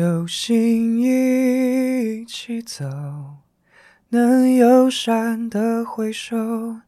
[0.00, 2.86] 有心一起走，
[4.08, 6.80] 能友善的挥手，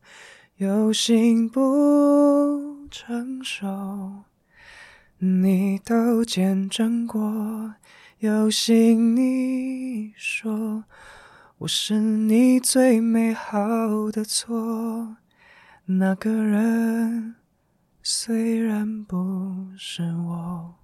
[0.56, 4.22] 有心不成熟，
[5.18, 7.74] 你都见证过。
[8.20, 10.84] 有心你说，
[11.58, 15.18] 我是你最美好的错，
[15.84, 17.34] 那个人
[18.02, 20.81] 虽然不是我。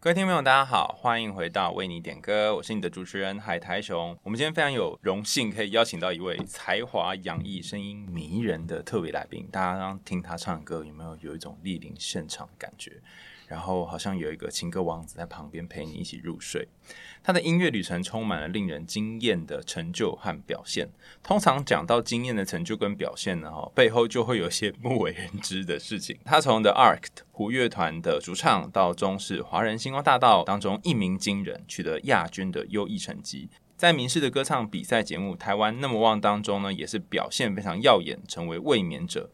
[0.00, 4.16] 各位听众朋友，大家好，欢迎回到为你点歌，我是你的主持人海苔熊。
[4.22, 9.48] 我们今天非常有荣幸可以邀请到一位才华洋溢、声音迷人的特别来宾。
[9.50, 12.92] 大家刚刚听他唱歌，有没有有一种莅临现场的感觉？
[13.48, 16.68] 然后好像有一个情歌王子在旁边陪你一起入睡。
[17.22, 20.88] 他的音乐旅程充满了令人惊艳的成就和表现。
[21.22, 26.16] 通常讲到惊艳的成就跟表现呢，哈，背后就会有些不为人知的事情。
[26.24, 33.48] 他从 The Ark 胡乐团的主唱到中视华人星光大道当中一鸣惊人，取得亚军的优异成绩。
[33.76, 39.30] 在民视的歌唱比赛节目《台湾那么旺》当中呢，也是表现非常耀眼，成为卫冕者。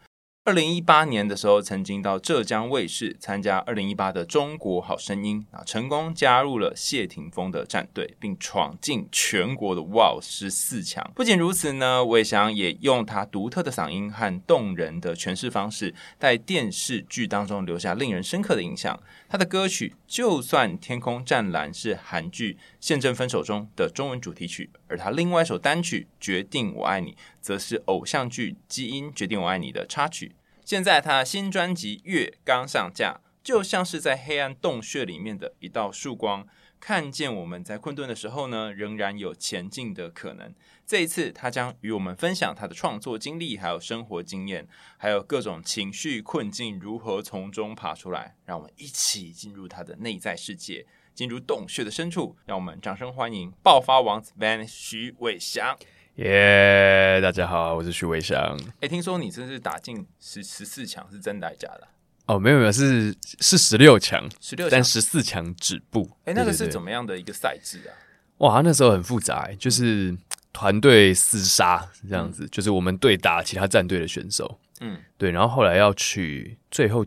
[0.46, 11.10] 二零一八年的时候，曾经到浙江卫视参加二零一八的《中国好声音》啊，成功加入了谢霆锋的战队，并闯进全国的 WOW 十四强。
[11.14, 19.02] 不仅如此呢，伟翔也用他独特的嗓音和动人的诠释方式，在电视剧当中留下令人深刻的印象。
[19.30, 22.52] 他的歌曲《就算天空湛蓝》是韩剧
[22.84, 30.36] 《现正分手中》的中文主题曲，而他另外一首单曲《决定我爱你》则是偶像剧《基因决定我爱你》的插曲。
[30.66, 36.46] 现在他新专辑《月》刚上架，就像是在黑暗洞穴里面的一道曙光，
[36.78, 40.54] 看见我们在困顿的时候呢，仍然有前进的可能。
[40.86, 48.36] 这一次，他将与我们分享他的创作经历，还有生活经验，还有各种情绪困境如何从中爬出来。
[48.44, 52.36] 让我们一起进入他的内在世界，进入洞穴的深处。
[52.44, 55.76] 让我们掌声欢迎爆发王子 VAN 徐伟翔。
[56.16, 57.20] 耶！
[57.22, 58.58] 大家好，我是徐伟翔。
[58.80, 61.88] 哎，听说你这是打进十十四强，是真的还是假的？
[62.26, 66.10] 哦，没有没有，是是十六强，十六强，但十四强止步。
[66.24, 67.94] 哎，那个是怎么样的一个赛制啊？
[68.38, 70.10] 哇，那时候很复杂，就是。
[70.10, 70.18] 嗯
[70.56, 77.04] 团队厮杀这样子，嗯、就是我们对打其他战队的选手，嗯，对，然后后来要取最后，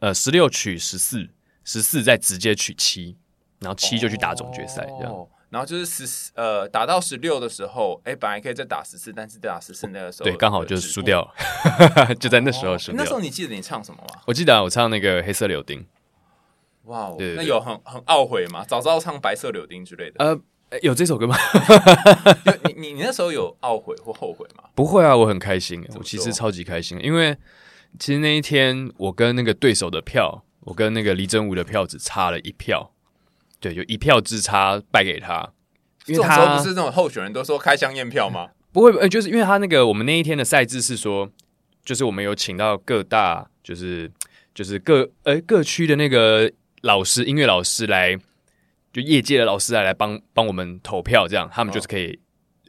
[0.00, 1.28] 呃，十六取十四，
[1.62, 3.18] 十四再直接取七，
[3.60, 13.02] 然后七就去打总决赛，这样、哦，然后就是十呃打到十六的时候，哎，本来可以再打十四，但是打十四那个时候，对，刚好就是输掉了， 就在那时候输掉、哦。
[13.02, 14.20] 那时候你记得你唱什么吗？
[14.26, 15.86] 我记得、啊、我唱那个黑色柳丁，
[16.84, 18.64] 哇，对，那有很很懊悔吗？
[18.66, 20.40] 早知道唱白色柳丁之类的，呃。
[20.70, 21.36] 欸、有这首歌吗？
[22.62, 24.62] 你你你那时候有懊悔或后悔吗？
[24.72, 27.36] 不会啊，我很开心，我其实超级开心，因为
[27.98, 32.92] 其实那一天我跟那个对手的票，我跟那个李真武的票只差了一票，
[33.60, 35.52] 对，就一票之差败给他。
[36.06, 38.48] 因为他这种时候不是那种候选人都说开箱验票吗？
[38.72, 41.30] 不会，就是因为他那个我们那一天的赛制是说，
[41.84, 44.10] 就是我们有请到各大，就是
[44.54, 46.50] 就是各呃、欸、各区的那个
[46.80, 48.18] 老师，音乐老师来。
[48.92, 52.18] 就业界的老师来来帮帮我们投票，这样他们就是可以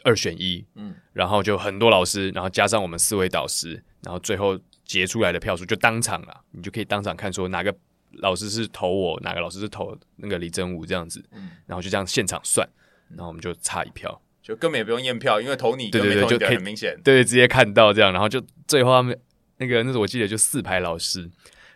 [0.03, 7.75] 二选一，嗯，然后就很多老师，然后加上我们四位导师，然后最后结出来的票数就当场了，你就可以当场看说哪个
[8.19, 12.67] 老师是投我，哪个老师是投那个李真武这样子，嗯，然后就这样现场算，
[13.09, 19.19] 然后我们就差一票，就根本也不用验票，因为投你对对对就可以很明显，对，直接看到这样，然后就最后他们
[19.57, 21.29] 那个那时候我记得就四排老师，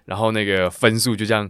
[0.05, 1.49] 然后那个分数就这样。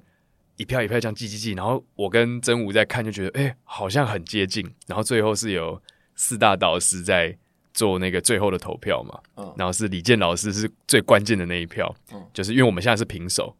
[0.57, 4.65] 一票一票这样记记记，然后我跟真武在看，就觉得哎、欸，好像很接近。
[4.87, 5.81] 然后最后是有
[6.15, 7.37] 四大导师在
[7.73, 13.53] 做那个最后的投票嘛，嗯、然后是李健老师是最关键的那一票，嗯、就是因为我们现在是平手，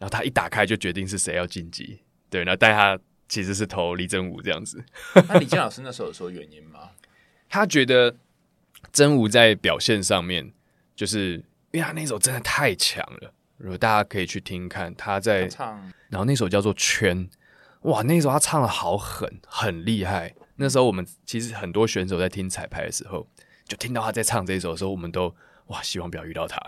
[0.00, 4.82] 然后他一打开就决定是谁要晋级，对，然后但他其实是投李真武这样子。
[5.28, 6.90] 那李健老师那时候有说原因吗？
[7.48, 8.16] 他觉得
[8.90, 10.52] 真武在表现上面，
[10.96, 11.34] 就是
[11.72, 13.34] 因为他那首真的太强了。
[13.58, 17.28] 如果大家可以去听看他在唱，然后那首叫做《圈》，
[17.82, 20.34] 哇，那首他唱的好狠，很厉害。
[20.56, 23.28] 那时候我们其实很多选手在听彩排的时候，
[23.66, 25.34] 就听到他在唱这一首的时候，我们都
[25.66, 26.58] 哇，希望不要遇到他，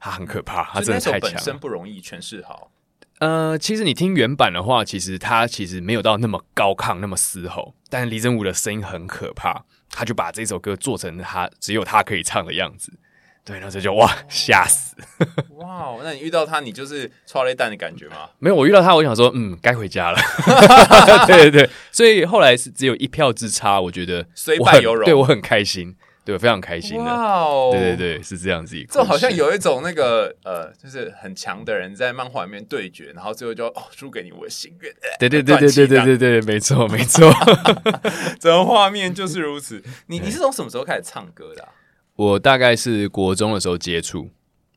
[0.00, 1.32] 他很可怕，他真的太强。
[1.32, 2.70] 本身不容易诠释好。
[3.18, 12.92] 呃，其实你听原版的话，其实他其实没有到那么高亢，那么嘶吼，但是李真武的声音很可怕，他就把这首歌做成他只有他可以唱的样子。
[13.42, 14.96] 对，然后这就哇吓死！
[15.50, 18.28] 哇，那你遇到他，你就是剉咧等的感觉吗？
[18.40, 20.18] 没有，我遇到他，我想说，嗯，该回家了。
[21.28, 25.96] 对对对，所以后来是只有一票之差，我觉得虽败犹荣，对我很开心。
[26.26, 27.10] 对非常开心的。
[27.70, 28.92] 对对对，是这样子一个。
[28.92, 34.92] 这好像有一种那个呃，就是很强的人在漫画里面对决，然后最后就哦输给你我的心愿。
[35.20, 37.32] 对对对对对对对对，没错没错，
[38.40, 39.80] 整个画面就是如此。
[40.08, 41.68] 你你是从什么时候开始唱歌的？
[42.16, 44.28] 我大概是国中的时候接触，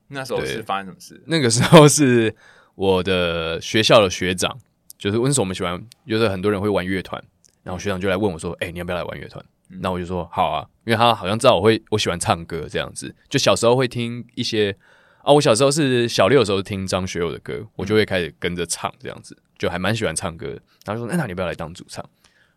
[0.09, 1.23] 那时候是发生什么事？
[1.25, 2.35] 那个时候是
[2.75, 4.55] 我的学校的学长，
[4.99, 7.19] 就是那时候我们喜欢，就是很多人会玩乐团，
[7.63, 9.43] 然后学长就来问我说：“哎，你要不要来玩乐团？”
[9.81, 14.75] 那我就说：“好啊。”因为他好像知道我会我喜欢唱歌这样子，就小时候会听一些
[15.21, 20.47] 啊，我小时候是小六的时候听张学友的歌，我就会开始跟着唱这样子，就还蛮喜欢唱歌。
[20.85, 22.03] 然后就说：“那你不要来当主唱？”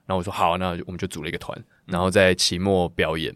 [0.06, 3.35] 然后我说：“好啊，那我们就组了一个团，然后在期末表演。”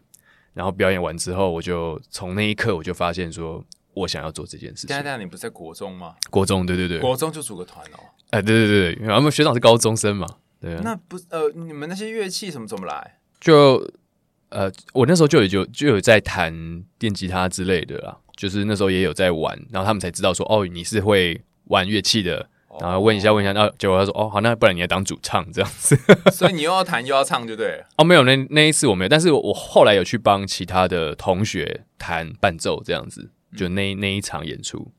[0.55, 3.63] 然后表演完之后，我就从那一刻我就发现说，
[3.93, 4.97] 我想要做这件事情。
[4.97, 6.15] 现在你不是在国中吗？
[6.31, 8.01] 国中，对对对，国中就组个团哦。
[8.31, 10.27] 哎，对对对，因为我们学长是高中生嘛，
[10.59, 10.81] 对啊。
[10.83, 13.19] 那不呃，你们那些乐器什么怎么来？
[13.47, 13.91] 就
[14.49, 16.53] 呃，我那时候就有就就有在弹
[16.99, 22.49] 电吉他之类的啦，就是那时候也有在玩，然后他们才知道说，哦，你是会玩乐器的。
[22.79, 25.97] 然后问一下，问一下，然后结果他说：“哦，好，那不然你来当主唱这样子。
[26.31, 27.87] ”所以你又要弹又要唱，就对了。
[27.97, 34.93] 哦，没有，那那一次我没有，但是我后来有去帮其他的同学弹伴奏，这样子，就那那一场演出。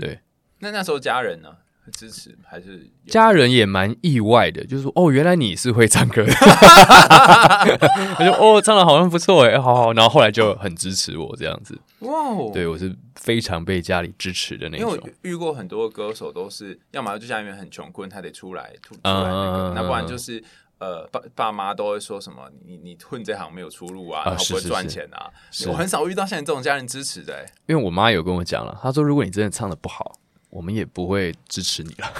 [0.00, 0.18] 对，
[0.58, 1.50] 那那时候家人呢？
[1.90, 6.32] 支持还是家人也蛮意外的，就是说哦，原来你是会唱歌的，
[8.18, 14.90] 我就哦，唱的好像不错哎，好好，然后后来就很支持我这样子，哇哦，对我是非常被家里支持的那种。
[14.90, 20.42] 因为我遇过很多歌手，都是要么就家里面很穷困，他得出来出出来那个，那不然就是
[20.78, 25.30] 呃爸爸妈都会说什么，你你混这行没有出路啊，然后不会赚钱啊。
[25.68, 30.12] 我很少遇到像你这种家人支持的，因为我妈有跟我讲了，她说如果你真的唱的不好。
[30.50, 32.12] 我们也不会支持你了。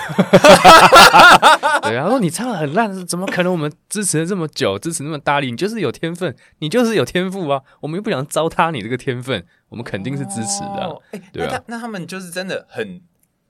[1.82, 3.50] 对，然后说你唱的很烂，怎么可能？
[3.53, 7.61] 我们支持了这么久，支持那么大力，你就是有天分，你就是有天赋啊！
[7.81, 10.87] 我们又不想糟蹋你这个天分，我们肯定是支持的、啊。
[10.87, 13.03] 哦欸、对啊，那他们就是真的很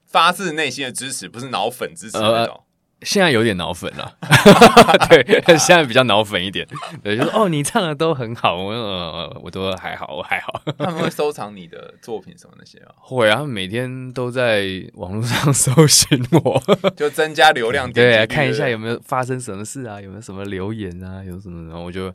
[0.07, 2.55] 发自内心的支持，不是脑粉支持那种。
[2.55, 2.63] 呃
[3.03, 4.15] 现在有点脑粉了，
[5.09, 5.23] 对，
[5.57, 6.67] 现在比较脑粉一点。
[7.03, 10.61] 对，就是哦，你唱的都很好，我呃，我都还好，我还好。
[10.77, 12.91] 他们会收藏你的作品什么那些吗？
[13.01, 14.63] 会啊，他们每天都在
[14.93, 16.61] 网络上搜寻我，
[16.95, 17.91] 就增加流量。
[17.91, 22.13] 对，看一下有没有发生什么事啊，有没有什么留言啊，有什么，然后我就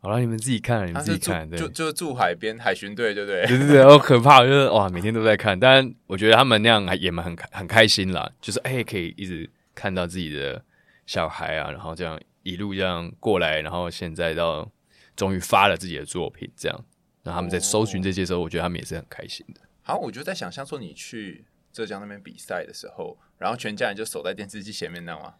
[0.00, 1.48] 好了，你们自己看，你们自己看。
[1.48, 3.46] 对，就就住海边海巡队，对不对？
[3.46, 5.58] 对对对，好可怕，就是哇，每天都在看。
[5.58, 9.48] 但我觉得他们那样还也蛮很很开心啦，就是哎，可以一直。
[9.74, 10.64] 看到自己的
[11.06, 14.70] 小孩啊，然后这样一路这样过来，然后现在到
[15.16, 16.84] 终于发了自己的作品，这样，
[17.22, 19.60] 然后他们在搜寻这些时候，我觉得他们也是很开心的。
[19.82, 25.34] 好，我就在想象说，你去浙江那边比赛的时候，然后全家人就守在电视机前面，那吗？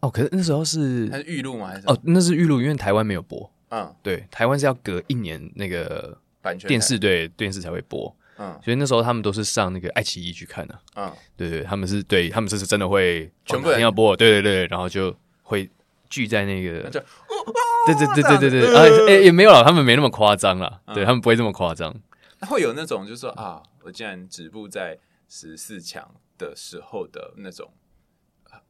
[0.00, 1.68] 哦，可是那时候是还是预录吗？
[1.68, 3.50] 还是哦，那是预录，因为台湾没有播。
[3.70, 8.14] 嗯，对，台湾是要隔一年那个版权电视对电视才会播。
[8.38, 10.78] 嗯，所以那时候他们都是上那个爱奇艺去看的。
[10.94, 15.70] 嗯，对对，他们是对，他们这是真的会全部人要播，对对对，然后就会
[16.08, 21.94] 聚在那个，对对对对对对，啊，也也没有了，他们没那么夸张了，对他们不会这么夸张。
[22.40, 24.98] 会有那种就是说啊，我竟然止步在
[25.28, 27.70] 十四强的时候的那种。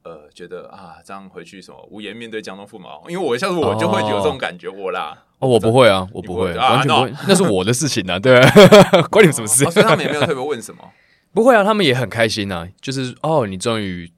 [0.07, 8.41] 呃，觉得啊，这样回去什么无颜面对江东父母，因为我像是我就会有这种感觉，我啦，哦，我不会啊，我不会，完全不会， 那是我的事情啊，对，
[9.11, 9.65] 关你什么事？
[9.73, 10.93] 所以他们也没有特别问什么，
[11.35, 14.09] 不会啊，他们也很开心啊，就是哦，你终于，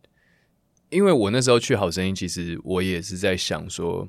[0.90, 4.06] 因为我那时候去好声音，其实我也是在想说，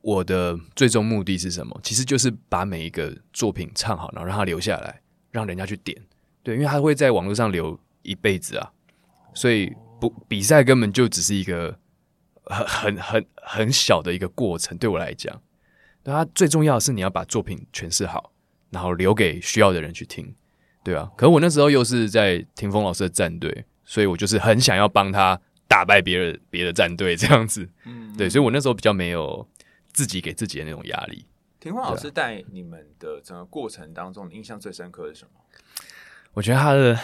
[0.00, 1.78] 我的最终目的是什么？
[1.82, 6.00] 其实就是把每一个作品唱好，然后让它留下来，让人家去点，
[6.42, 8.72] 对，因为他会在网络上留一辈子啊，
[9.34, 9.70] 所以。
[10.00, 11.78] 不，比赛根本就只是一个
[12.44, 15.40] 很很很很小的一个过程，对我来讲，
[16.02, 18.32] 对它最重要的是你要把作品诠释好，
[18.70, 20.34] 然后留给需要的人去听，
[20.82, 21.10] 对啊。
[21.16, 29.46] 可是我那时候又是在霆锋老师的战队，所以我就是很想要帮他打败别人别的战队这样子，嗯，对，所以我那时候比较没有
[29.92, 31.26] 自己给自己的那种压力。
[31.60, 35.30] 霆锋老师带你们的整个过程当中，你印象最深刻的是什么？
[36.32, 36.98] 我觉得他的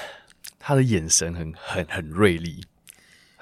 [0.61, 2.65] 他的眼神很很很锐利。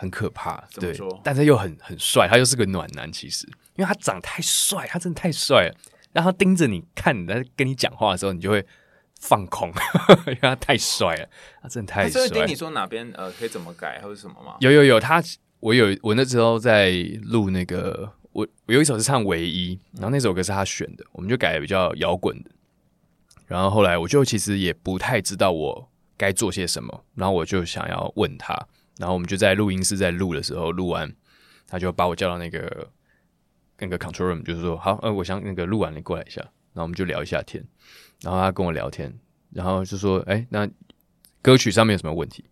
[0.03, 0.93] 很可怕，对，
[1.23, 3.11] 但是又很很帅，他又是个暖男。
[3.13, 5.75] 其实，因为他长得太帅，他真的太帅了。
[6.13, 8.67] 然后他盯着你看，在跟你讲话的时候，你就会
[9.21, 9.73] 放空，
[10.27, 11.29] 因为他太帅了，
[11.63, 12.27] 他真的太帅。
[12.27, 14.57] 所以你说哪边呃可以怎么改或者什么吗？
[14.59, 15.23] 有有有，他
[15.61, 16.91] 我有我那时候在
[17.23, 22.51] 录那个，我我有一首是唱唯一，然后那首歌是他选的，我们就改的比较摇滚的。
[23.47, 28.67] 然后后来我就其实也不太知道我该做些什么，然后我就想要问他。
[29.03, 31.13] 然后我们就在录音室在录的时候，录完
[31.67, 32.89] 他就把我叫到那个
[33.81, 36.41] 那个 control room，就是说好，呃，我想那个录完你过来一下。
[36.41, 37.63] 然后我们就聊一下天，
[38.23, 39.13] 然后他跟我聊天，
[39.51, 40.67] 然后就说：“哎，那
[41.43, 42.45] 歌曲上面有什么问题？”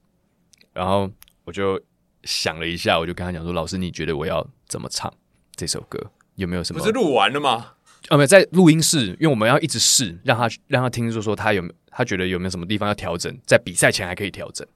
[0.75, 1.09] 然后
[1.45, 1.80] 我就
[2.25, 5.11] 想了一下，我就跟他讲说：“老师，你觉得我要怎么唱
[5.54, 6.11] 这首歌？
[6.35, 7.76] 有没有什么？”不是录完了吗？
[8.09, 14.66] 啊，没有，在录音室，因为我们要一直试，让他让他听，说说他有他觉得有没有什么地方要调整，在比赛前还可以调整，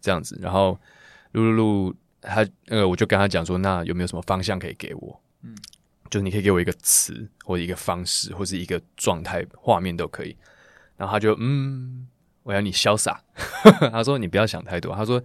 [0.00, 0.36] 这样子。
[0.42, 0.80] 然后
[1.32, 5.20] 录录录，他呃，我就跟他讲说，那有没有什么方向可以给我？
[5.42, 5.56] 嗯，
[6.10, 10.36] 就是你可以给我一个词，或者一个方式，或是一个状态、画面都可以。
[10.96, 12.08] 然后他就嗯，
[12.42, 13.20] 我要你潇洒。
[13.92, 14.94] 他说你不要想太多。
[14.94, 15.22] 他说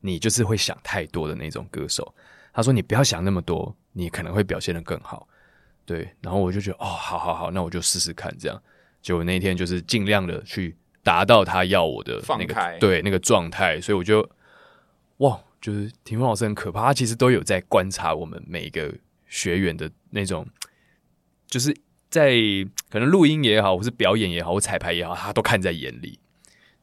[0.00, 2.14] 你就是会想太多的那种歌手。
[2.52, 5.28] 他说你不要想那么多，你可能会表现的更好。
[5.84, 8.62] 对，然后我就觉得哦，好好好，那我就试试看这样。
[9.00, 14.28] 结果那天就是尽量的去达到他要我的那个对那个状态，所以我就
[15.22, 18.92] 哇，就是霆锋老师很可怕，他其实都有在观察我们每一个
[19.26, 20.46] 学员的那种，
[21.46, 21.74] 就是
[22.10, 22.36] 在
[22.90, 26.18] 可能录音也好，或是表演也好，或彩排也好，他都看在眼里。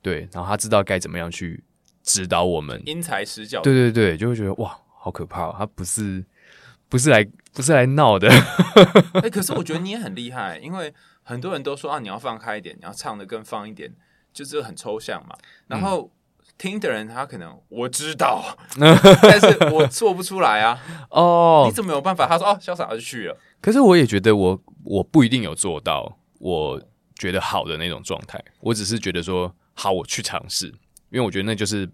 [0.02, 1.64] 对，然后他知道该怎么样去
[2.04, 3.62] 指导我们，因材施教。
[3.62, 6.26] 对对对，就会觉得哇，好可怕哦，他不是。
[6.92, 8.28] 不是来不是来闹的，
[9.14, 10.92] 哎、 欸，可是我觉得你也很厉害，因为
[11.22, 13.94] 很多人都说啊，你要放开一点，你要唱的更放一点，
[14.34, 15.38] 就是很抽象嘛。
[15.68, 16.12] 然后、嗯、
[16.60, 18.44] 听的人他可能我知道，
[18.78, 20.78] 但是我做不出来啊。
[21.10, 22.28] 哦，你怎么有办法？
[22.28, 23.38] 他说哦，潇洒就去了。
[23.62, 26.80] 可是我也觉得我我不一定有做到，我
[27.16, 28.44] 觉得好的那种状态。
[28.60, 30.68] 我只是觉得说好，我去尝试，
[31.10, 31.90] 因为我觉得那就是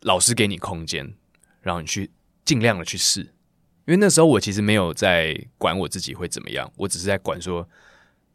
[0.00, 1.14] 老师给你空间，
[1.62, 2.10] 然后你去
[2.44, 3.20] 尽量的去试。
[3.20, 7.68] 因为那时候我其实没有在管我自己会怎么样，我只是在管说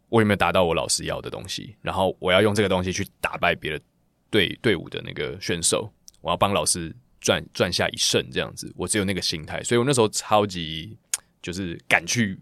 [0.07, 3.83] 我有没有达到我老师要的东西，然后我要用这个东西去打败别的
[4.31, 8.73] 队队伍的那个选手，我要帮老师赚赚下一胜这样子。
[8.75, 10.97] 我只有那个心态，所以我那时候超级
[11.41, 12.39] 就是敢去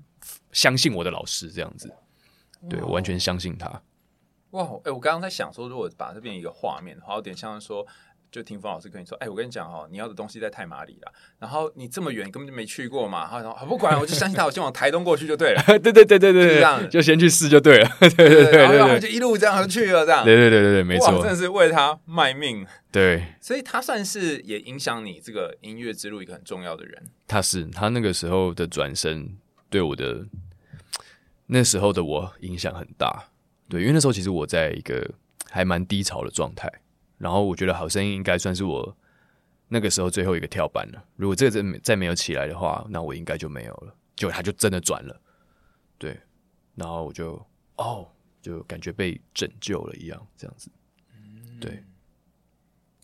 [0.53, 1.93] 相信我的老师这样子，
[2.69, 3.69] 对，我完全相信他。
[4.51, 7.85] 哇，哎、我刚刚在想说，如果把这边一个画面的话，有点像说。
[8.31, 15.63] 就听风老师跟你说，哎、欸，我跟你讲哦，你要的东西在太麻里了，然后你这么远根本就没去过嘛，然后不管，我就相信他，我先往台东过去就对了。
[15.79, 17.89] 对对对对对，这样就先去试就对了。
[17.99, 20.23] 对对对对，然后就一路这样去了，这样。
[20.23, 22.65] 对对对对对，没错，真的是为他卖命。
[22.91, 27.03] 对，所以他算是也影响你这个音乐之路一个很重要的人。
[27.27, 29.37] 他是他那个时候的转身
[29.69, 30.25] 对我的
[31.47, 33.25] 那时候的我影响很大。
[33.67, 35.07] 对，因为那时候其实我在一个
[35.49, 36.71] 还蛮低潮的状态。
[37.19, 38.97] 然后我觉得好声音应该算是我
[39.67, 41.03] 那个时候最后一个跳板了。
[41.17, 43.93] 如果这个再再没有起来的话，那我应该就没有了。
[44.15, 45.21] 结果他就真的转了，
[45.97, 46.17] 对。
[46.75, 47.45] 然后我就
[47.75, 48.07] 哦，
[48.41, 50.71] 就感觉被拯救了一样，这样子。
[51.59, 51.83] 对。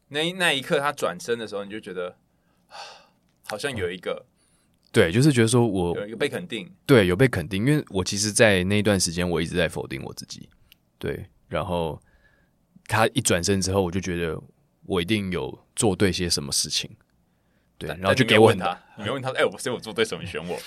[0.08, 2.18] 那那一刻他转身的时候，你就觉得
[3.48, 7.68] 好像有一个、嗯，对，就是觉得说我有被肯定，对，有被肯定。
[7.68, 10.48] 因为我其实，在那一段时间，我一直在否定我自己，
[10.98, 12.02] 对，然后。
[12.88, 14.40] 他一转身之后，我就觉得
[14.86, 16.90] 我一定有做对些什么事情，
[17.78, 20.24] 对，然后就给我问他，你没问他，哎、欸，我所以我做对什么？
[20.24, 20.58] 你选我？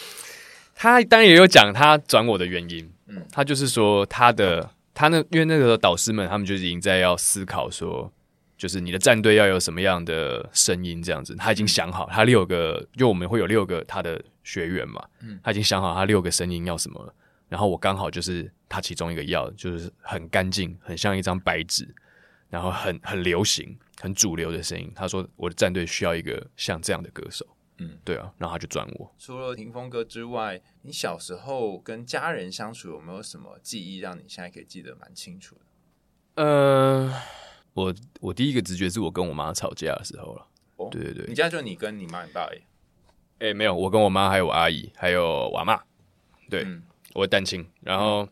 [0.75, 8.13] 他当然也有讲他转我的原因，嗯，他就是说他的他那因为那个导师们他们就已经在要思考说，
[8.57, 17.13] 就是你的战队要有什么样的声音这样子，他已经想好，他六个，因为我们会有六个他的学员嘛，嗯，他已经想好他六个声音要什么了，
[17.49, 21.93] 然后我刚好就是他其中一个要，就是很干净，很像一张白纸。
[22.49, 24.91] 然后很很流行、很主流的声音。
[24.95, 27.47] 他说：“我的战队需要一个像这样的歌手。”
[27.81, 29.15] 嗯，对啊，然后他就转我。
[29.19, 35.55] 除了霆锋哥之外，你小时候跟家人相处有没有什么记忆，让你现在可以记得蛮清楚
[36.35, 36.43] 的？
[36.43, 37.23] 呃，
[37.75, 40.47] 我我第一个直觉是我跟我妈吵架的时候了。
[40.77, 42.61] 哦，对对对，你家就你跟你妈、你爸而已？
[43.39, 45.81] 哎，没有，我跟我妈还有我阿姨还有我阿嬷。
[46.51, 46.83] 对，嗯、
[47.15, 48.29] 我单亲，然后。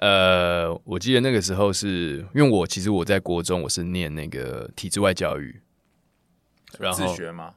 [0.00, 5.60] 嗯呃，我记得那个时候是因为我其实我在国中我是念那个体制外教育，
[6.78, 7.54] 然后自学吗？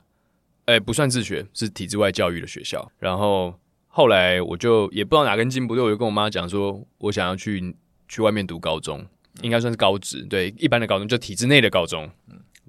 [0.66, 2.92] 哎，不算自学，是体制外教育的学校。
[2.98, 3.54] 然后
[3.88, 7.76] 后来我就也不知道哪根筋不对，我就跟我妈讲说，我想要去
[8.08, 9.06] 去外面读高中，
[9.44, 12.10] 应该算是高职，对，一般的高中就体制内的高中。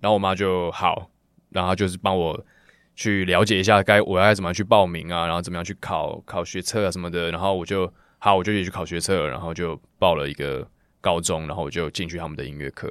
[0.01, 1.11] 然后我妈就好，
[1.49, 2.45] 然后就是帮我
[2.95, 7.91] 去了解一下该我要怎么去报名啊，然后怎么样去考考学测啊什么的，然后我就。
[8.25, 10.65] 好，我就也去考学测，然后就报了一个
[11.01, 12.89] 高中，然后我就进去他们的音乐课，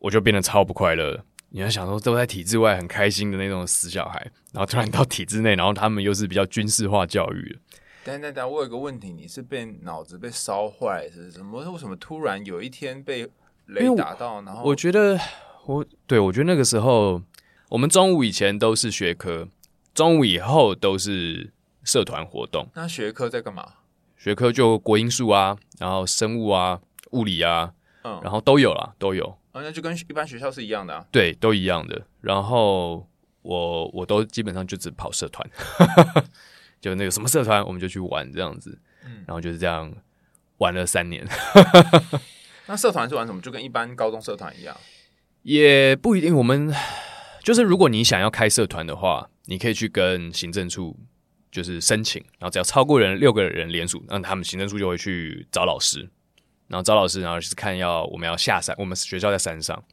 [0.00, 1.24] 我就变得超不快乐。
[1.50, 4.18] 你要想说都在体制外很开心的那种死小孩，
[4.52, 7.56] 然后突然到体制内，然后他们又是比较军事化教育。
[8.02, 11.60] 等等等，我有个问题，你是被脑子被烧坏，是什么？
[11.70, 13.30] 为什么突然有一天被
[13.66, 14.42] 雷打到？
[14.42, 15.16] 然后我觉得，
[15.66, 17.22] 我对我觉得那个时候，
[17.68, 19.46] 我们中午以前都是学科，
[19.94, 21.52] 中午以后都是
[21.84, 22.66] 社团活动。
[22.74, 23.74] 那学科在干嘛？
[24.22, 27.72] 学科就国英数啊，然后生物啊、物理啊，
[28.04, 29.26] 嗯，然后都有啦，都有。
[29.50, 31.04] 啊，那就跟一般学校是一样的啊。
[31.10, 32.06] 对，都一样的。
[32.20, 33.04] 然后
[33.42, 35.44] 我我都基本上就只跑社团，
[36.80, 38.78] 就那个什么社团，我们就去玩这样子。
[39.04, 39.92] 嗯，然后就是这样
[40.58, 41.26] 玩了三年。
[42.66, 43.42] 那社团是玩什么？
[43.42, 44.76] 就跟一般高中社团一样？
[45.42, 46.32] 也不一定。
[46.36, 46.72] 我们
[47.42, 50.96] 就是如果你想要开社团的话，你可以去跟行政处
[51.52, 56.10] 就是申请，然后只要超过人六个人联署，那他们行政处就会去找老师。
[56.68, 59.84] 然后找老师，然后就是看要我们要下山，我们学校在山上，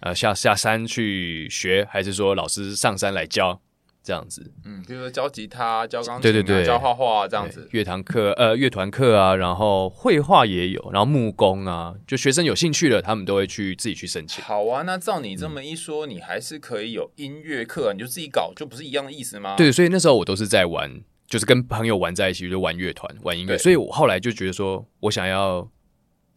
[0.00, 3.58] 呃，下下山去学，还是说老师上山来教
[4.06, 4.48] 这样子？
[4.64, 7.68] 嗯，比如说教吉他、教钢琴、啊，对对对，教画画这样子。
[7.72, 14.44] 乐团课，呃，乐团课啊，然后绘画也有，然后木工啊，就学生有兴趣的，他们都会去自己去申请。
[14.44, 19.56] 好啊，那照你这么一说，嗯、你还是可以有音乐课，你就自己搞，就不是一样的意思吗？
[19.56, 23.58] 对，所以那时候我都是在玩，就是跟朋友玩在一起，就玩乐团、玩音乐。
[23.58, 25.68] 所以我后来就觉得说，我想要。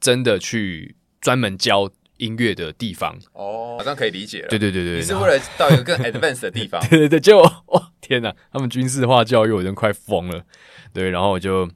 [0.02, 4.48] 真的去专门教音乐的地方哦，好像可以理解了。
[4.48, 6.80] 对对对对，你是为了到一个更 advanced 的地方。
[6.88, 10.44] 对对对，就 哇天哪，他们军事化教育，我真快疯了。
[10.94, 11.70] 对，然后我就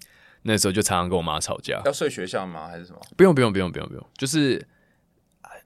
[0.43, 1.81] 那时候就常常跟我妈吵架。
[1.85, 2.67] 要睡学校吗？
[2.67, 3.00] 还是什么？
[3.17, 4.65] 不用不用不用不用不用，就是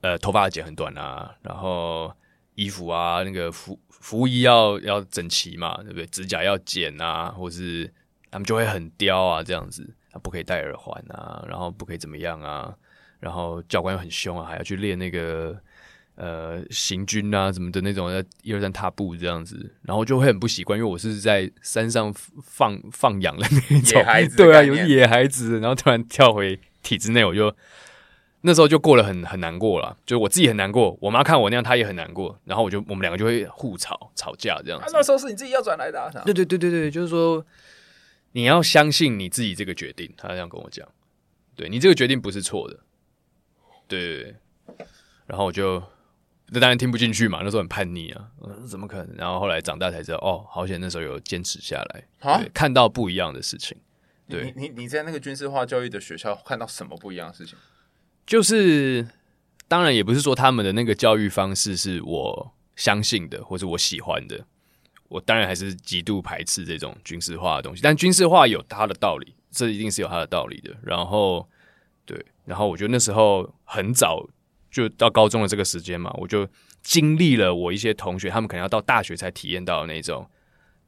[0.01, 2.11] 呃，头发要剪很短啊，然后
[2.55, 6.05] 衣服啊，那个服服衣要要整齐嘛，对不对？
[6.07, 7.91] 指甲要剪啊，或是
[8.31, 9.93] 他们就会很刁啊，这样子。
[10.23, 12.73] 不可以戴耳环啊，然后不可以怎么样啊，
[13.19, 15.57] 然后教官又很凶啊，还要去练那个
[16.15, 27.53] 呃行军啊什么的那种，要一二三踏步这样子，然后就会很不习惯，因为我是在山上放放养的那种，野孩子对啊，有野孩子，然后突然跳回体制内，我就
[28.41, 34.85] 那时候就过得很很难过了，就我自己很难过，我妈看我那样，她也很难过，然后我就我们两个就会互吵吵架这样子。
[34.85, 36.09] 啊，那时候是你自己要转来的啊？
[36.25, 37.45] 对对对对对，就是说。
[38.33, 40.87] 你要相信你自己这个决定，他这样跟我讲，
[41.55, 42.77] 对你这个决定不是错的，
[43.87, 44.35] 对，
[45.25, 45.81] 然后我就
[46.47, 48.29] 那当然听不进去嘛，那时候很叛逆啊，
[48.67, 49.15] 怎么可能？
[49.17, 53.77] 然后后来长大才知道，哦，好险那时候有坚持下来，看到不一样的事情。
[54.29, 57.57] 对，你你你在那个军事化教育的学校看到什么不一样的事情？
[58.25, 59.07] 就是
[59.67, 64.45] 当然也不是说他们的那个教育方式是我相信的，或者我喜欢的。
[65.09, 70.75] 我当然还是极度排斥这种军事化的东西，但军事化有它的道理，这一定是有它的道理的。
[70.83, 71.47] 然后，
[72.07, 74.27] 对，然后我觉得那时候很早
[74.71, 76.47] 就到高中的这个时间嘛，我就
[76.81, 80.27] 经历了我一些同学，他们可能要到大学才体验到的那种，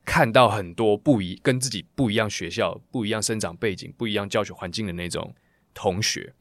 [0.05, 5.35] 看到很多不一跟自己不一样学校、不一样生长背景、不一样教学环境的那种
[5.73, 6.33] 同学，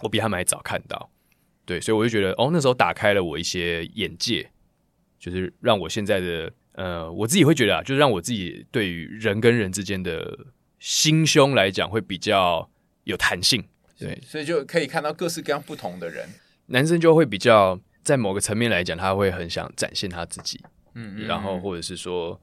[0.00, 1.10] 我比他们还早看到。
[1.64, 4.50] 对，所以我就觉得，哦，那时候打开了我一些眼界，
[5.20, 6.52] 就是让我现在的。
[6.72, 10.46] 呃，我自己会觉得啊，就是让我自己对于人跟人之间的
[10.78, 12.70] 心胸来讲，会比较
[13.02, 13.66] 有弹性，
[13.98, 16.28] 对，所以就可以看到各式各样不同的人。
[16.66, 20.60] 男生就会比较在某个层面来讲，他会很想展现他自己，
[20.94, 22.40] 嗯，嗯，然后或者是说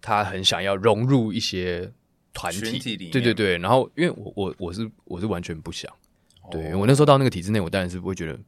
[0.00, 1.90] 他很想要融入一些
[2.32, 3.58] 团体，体里对对对。
[3.58, 5.92] 然后因为我我我是我是完全不想，
[6.50, 8.38] 对，我那时候到那个体制内，我当然是不会觉得。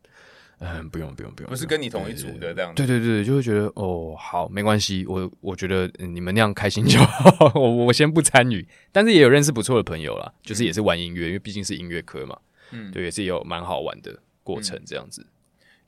[0.59, 2.75] 嗯，不用不用不用，不是跟你同一组的这样。
[2.75, 8.67] 对对对，就会觉得哦，好，没关系，我我觉得你们那样开心就好， 我我先不参与。
[8.93, 12.38] 但是也有认识不错的朋友啦，就是也是玩音乐，因为毕竟是音乐科嘛，
[12.71, 15.27] 嗯，对，也是有蛮好玩的过程这样子。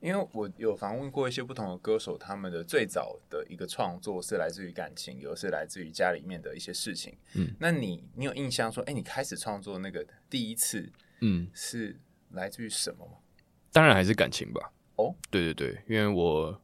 [0.00, 7.14] 因为我有访问过一些不同的歌手，他们的最早的一个创作是来自于感情，有的是来自于家里面的一些事情。
[7.34, 11.98] 嗯，那你你有印象说，哎，你开始创作那个第一次，嗯，是
[12.32, 13.12] 来自于什么吗？
[13.76, 14.70] 当然还是感情吧。
[14.96, 16.58] 哦，对对对，因为我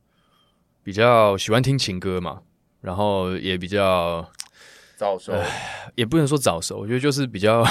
[0.82, 2.40] 比较喜欢听情歌嘛，
[2.80, 4.26] 然后也比较
[4.96, 5.34] 早熟，
[5.94, 7.62] 也不能说早熟，我觉得就是比较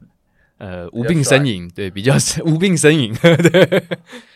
[0.56, 2.14] 呃无病呻吟，对，比较
[2.46, 3.86] 无病呻吟， 对，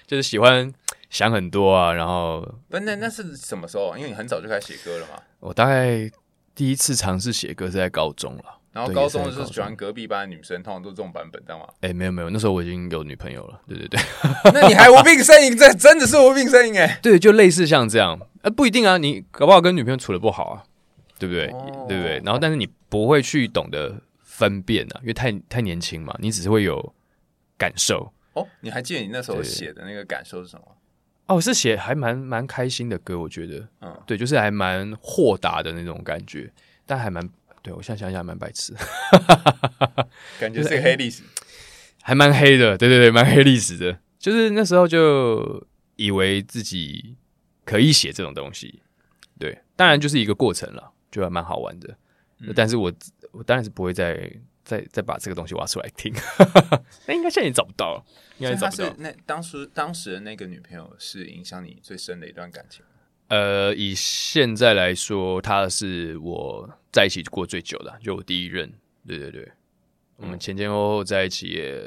[0.06, 0.70] 就是喜欢
[1.08, 1.94] 想很多啊。
[1.94, 3.96] 然后，不，那那是什么时候？
[3.96, 5.22] 因为你很早就开始写歌了嘛。
[5.38, 6.10] 我大概
[6.54, 8.59] 第一次尝试写歌是在高中了。
[8.72, 11.66] 然后高中的时候喜欢隔壁班的女生，通常都这种版本，知道吗？
[11.80, 13.60] 哎，没有没有，那时候我已经有女朋友了。
[13.66, 14.00] 对对对，
[14.54, 15.56] 那你还无病 呻吟？
[15.56, 16.98] 这真的是无病呻吟哎。
[17.02, 20.62] 对，就类似像这样，呃，不一定啊，你搞不好跟女朋友处的不好啊，
[21.18, 21.48] 对不对？
[21.48, 22.22] 哦、对不对？
[22.24, 26.94] 然后，但是你不会去懂得分辨啊，因为太太年轻嘛，你只是会有
[27.58, 28.12] 感受。
[28.34, 30.64] 哦，你还记得你那时候写的那个感受是什么？
[31.26, 36.48] 哦，是写还蛮蛮开心的歌，我觉得，嗯，对，就是还蛮豁达的那种感觉，
[36.86, 37.28] 但还蛮。
[37.62, 38.74] 对，我现在想想还蛮白痴，
[40.40, 41.22] 感觉是个黑历史，
[42.02, 42.78] 还蛮黑的。
[42.78, 43.98] 对对对，蛮黑历史的。
[44.18, 47.16] 就是那时候就以为自己
[47.64, 48.82] 可以写这种东西，
[49.38, 51.96] 对，当然就是一个过程了，就还蛮好玩的。
[52.40, 52.92] 嗯、但是我
[53.32, 54.30] 我当然是不会再
[54.64, 56.12] 再再把这个东西挖出来听。
[57.06, 58.04] 那应该现在也找不到了，
[58.38, 58.94] 应该找不到。
[58.98, 62.82] 那当时当时的那个女朋友是影响你最深的一段感情？
[63.30, 68.70] 呃，以现在来说，他是我在一起过最久的，就我第一任。
[69.06, 69.48] 对对对，
[70.16, 71.80] 我们前前后后在一起也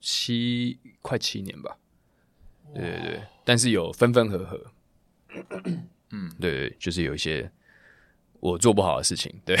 [0.00, 1.78] 七快七年吧。
[2.74, 4.66] 对对对，但是有分分合合。
[6.10, 7.48] 嗯，对对，就是有一些
[8.40, 9.32] 我做不好的事情。
[9.44, 9.56] 对，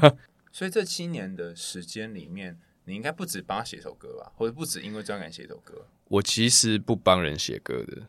[0.52, 5.86] 所以这七年的时间里面，你应该不止帮他写首歌吧，或者不止因为这样敢写首歌。
[6.08, 8.06] 我其实不帮人写歌的。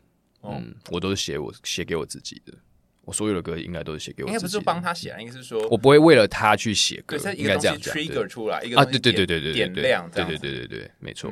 [0.54, 2.54] 嗯，我都是写我写给我自己的，
[3.04, 4.38] 我所有的歌应该都是写给我自己的。
[4.38, 11.32] 应该不是帮他写，应该是说我不会为了他去写歌，应该这样 trigger 出来一个啊，对对对对对，点亮，对对对对对，没错。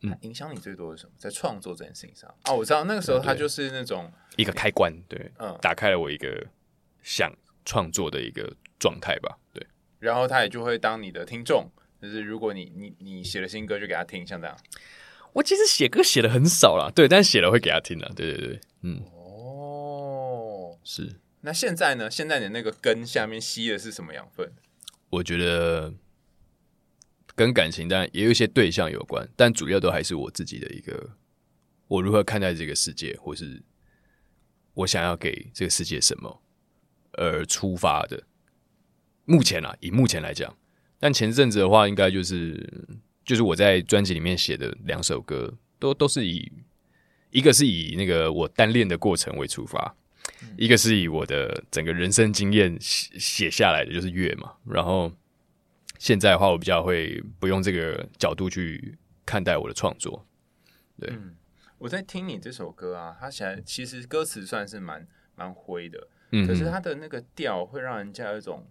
[0.00, 1.12] 嗯，影响你最多的是什么？
[1.16, 6.44] 在创作这件事情上哦，我知道那个时候他就是那种一个开关，对，嗯，打开了我一个
[7.02, 7.32] 想
[7.64, 9.64] 创作的一个状态吧，对。
[10.00, 14.56] 然后他也就会当你的听众，就是如果你你你写了新歌，就给他听，像这样。
[15.34, 21.16] 我其实写歌写的很少啦，对，但是写了会给他听的，对对对，嗯，哦，是。
[21.40, 22.10] 那现在呢？
[22.10, 24.52] 现在你那个根下面吸的是什么养分？
[25.08, 25.94] 我觉得
[27.34, 31.16] 跟感情当然也有一些对象有关，但主要都还是我自己的一个，
[31.88, 33.62] 我如何看待这个世界，或是
[34.74, 36.42] 我想要给这个世界什么
[37.12, 38.22] 而出发的。
[39.24, 40.56] 目前啊，以目前来讲，
[41.00, 43.00] 但前阵子的话，应该就是。
[43.24, 46.50] 就是我在专辑里面写的两首歌，都都是以
[47.30, 49.94] 一个是以那个我单恋的过程为出发，
[50.42, 54.54] 嗯、一个是以我的整个人生经验写写下来的，就是乐嘛。
[54.66, 55.12] 然后
[55.98, 60.26] 现在的话，我比较会不用这个角度去看待我的创作。
[60.98, 61.36] 对、嗯，
[61.78, 68.66] 我在听你这首歌啊，它写其实歌词算是蛮蛮灰的，嗯，可是它的那个调会让人家有一种。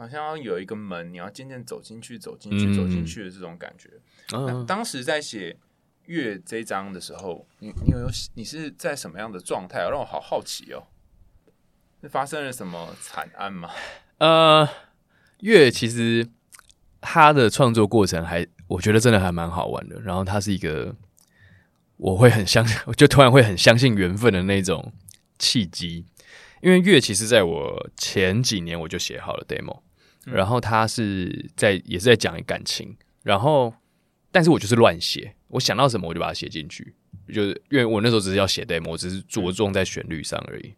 [0.00, 3.90] 好像要有一个门，你要渐渐走进去，走进去，走进去的这种感觉。
[4.32, 5.52] 嗯、那当时在写
[6.06, 9.80] 《月》这一章的时候，你你有你是在什么样的状态？
[9.90, 10.84] 让我好好奇哦。
[12.00, 13.70] 是发生了什么惨案吗？
[14.16, 14.66] 呃，
[15.40, 16.26] 《月》其实
[17.02, 20.00] 他的创作过程还，我觉得真的还蛮好玩的。
[20.00, 20.96] 然后他是一个，
[21.98, 24.94] 我会很相信，我就突然会很相信缘分的那种
[25.38, 26.06] 契机。
[26.62, 29.82] 因为《月》其实在我前几年我就写好了 demo。
[30.24, 33.74] 然后他是在也是在讲感情，然后
[34.30, 36.94] 但是我就是乱写，我想到什么我就把它写进去，
[37.32, 40.74] 就是因为我那时候只是要写 demo，我只是着重在旋律上而已。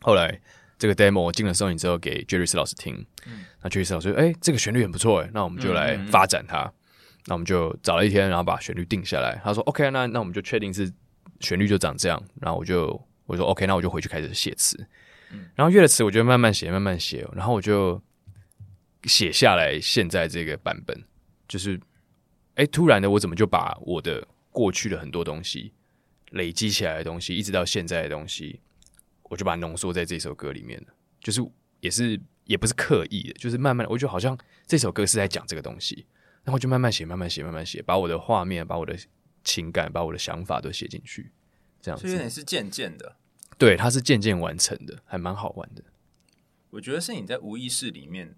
[0.00, 0.40] 后来
[0.78, 3.04] 这个 demo 我进了 Sony 之后给 Jerry 老师听，
[3.62, 6.72] 那 Jerry 老师说：“哎，这个旋律很不错，哎，那我们就来发展它。”
[7.26, 9.38] 那我们就找了一天，然后把旋律定下来。
[9.44, 10.90] 他说：“OK，那那我们就确定是
[11.40, 14.86] 旋律就长这样。”然后我就我说：“OK，那我就回去开始写词。”
[15.54, 18.00] 然后乐的词我就慢慢写，慢慢写，然后我就。
[19.04, 21.04] 写下来，现在这个版本
[21.48, 21.76] 就是，
[22.54, 25.72] 哎、欸，突然的，我怎么就把我的过去的很多东西
[26.32, 28.60] 累积起来的东西，一直到现在的东西，
[29.22, 30.88] 我就把它浓缩在这首歌里面了。
[31.20, 31.40] 就是
[31.80, 34.36] 也是也不是刻意的，就是慢慢，我觉得好像
[34.66, 36.04] 这首歌是在讲这个东西，
[36.44, 38.94] 然后就慢慢写，慢慢写，慢慢写，把我的画面、把我的
[39.42, 41.30] 情感、把我的想法都写进去，
[41.80, 42.06] 这样子。
[42.06, 43.16] 所以你是渐渐的，
[43.56, 45.82] 对，它是渐渐完成的，还蛮好玩的。
[46.70, 48.36] 我觉得是你在无意识里面。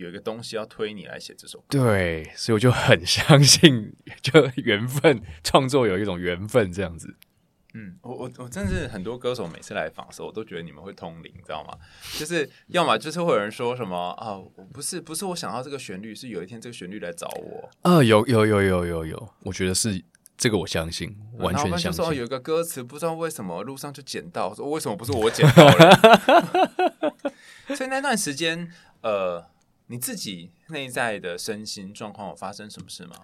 [0.00, 7.14] 有一个东西要推你来写这首歌，对，所以我就很相信，就缘分创作有一种缘分这样子。
[7.74, 11.76] 嗯，我我我真的是很多歌手每次来访的时候，我都觉得你们会通灵，你知道吗？
[12.18, 20.02] 就是要么就是会有人说什么啊，我不是不是我想要这个旋律，是有一天这个旋律来找我啊，有有有有有有，我觉得是
[20.36, 22.04] 这个，我相信，完全相信。
[22.14, 27.12] 有一个歌词不知道为什么路上就捡到，说为什么不是我捡到了？
[27.76, 29.49] 所以那段时间，呃。
[29.90, 33.16] 你自己内在的身心状况有发生什么事吗？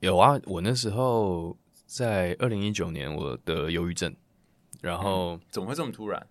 [0.00, 4.16] 有啊，我那时候在二零一九年，我得忧郁症，
[4.80, 6.26] 然后、嗯、怎么会这么突然？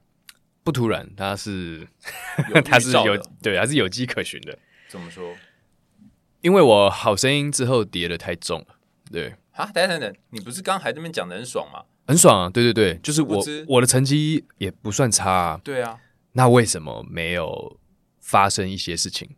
[0.63, 1.87] 不突然，他是
[2.65, 4.57] 他是有 对，还是有迹可循的。
[4.89, 5.35] 怎么说？
[6.41, 8.79] 因为我好声音之后跌的太重了，
[9.11, 11.85] 对啊，等等等，你不是刚还那边讲的很爽吗？
[12.07, 15.99] 很爽啊，对对对，就是我我的成绩也不算差啊，对啊，
[16.31, 17.79] 那为什么没有
[18.19, 19.29] 发生一些事情？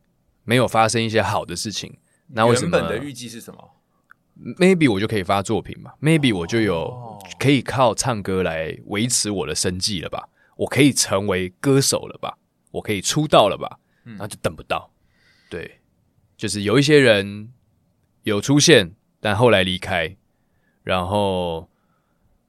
[0.46, 2.78] 没有发生一些好的事情，那为什么？
[2.78, 3.72] 原本的预计是什么
[4.58, 10.30] ？Maybe 我就可以发作品嘛？Maybe 我就有可以靠唱歌来维持我的生计了吧？
[10.58, 12.38] 我可以成为歌手了吧？
[12.72, 13.80] 我可以出道了吧？
[14.18, 14.92] 那就等不到。
[15.50, 15.80] 对，
[16.38, 17.52] 就是有一些人
[18.24, 20.16] 有出现，但后来离开，
[20.84, 21.70] 然后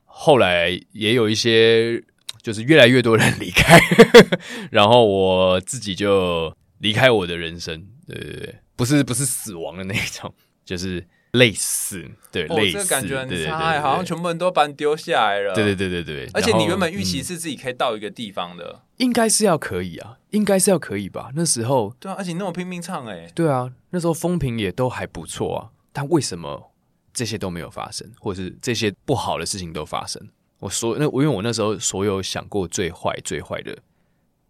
[0.04, 2.02] 后来也有一些，
[2.42, 3.80] 就是越来越多人离开，
[4.70, 6.54] 然后我自己就。
[6.78, 10.32] 离开我的人生，对对对，不是不是死亡的那种，
[10.64, 21.30] 就是类似，对，哦、类似，这个感觉很差，好像全部人都把你丢下来了，对对对对对，而且你原本预期是自己可以到一个地方的，嗯、应该是要可以啊，应该是要可以吧？
[21.34, 26.72] 那时候，对啊，而且你那么拼命唱、欸，哎，对啊，那时候风评也都还不错啊，但为什么
[27.12, 30.28] 这些都没有发生，或者是这些不好的事情都发生？
[30.58, 33.76] 我所那我因为我那时候所有想过最坏最坏的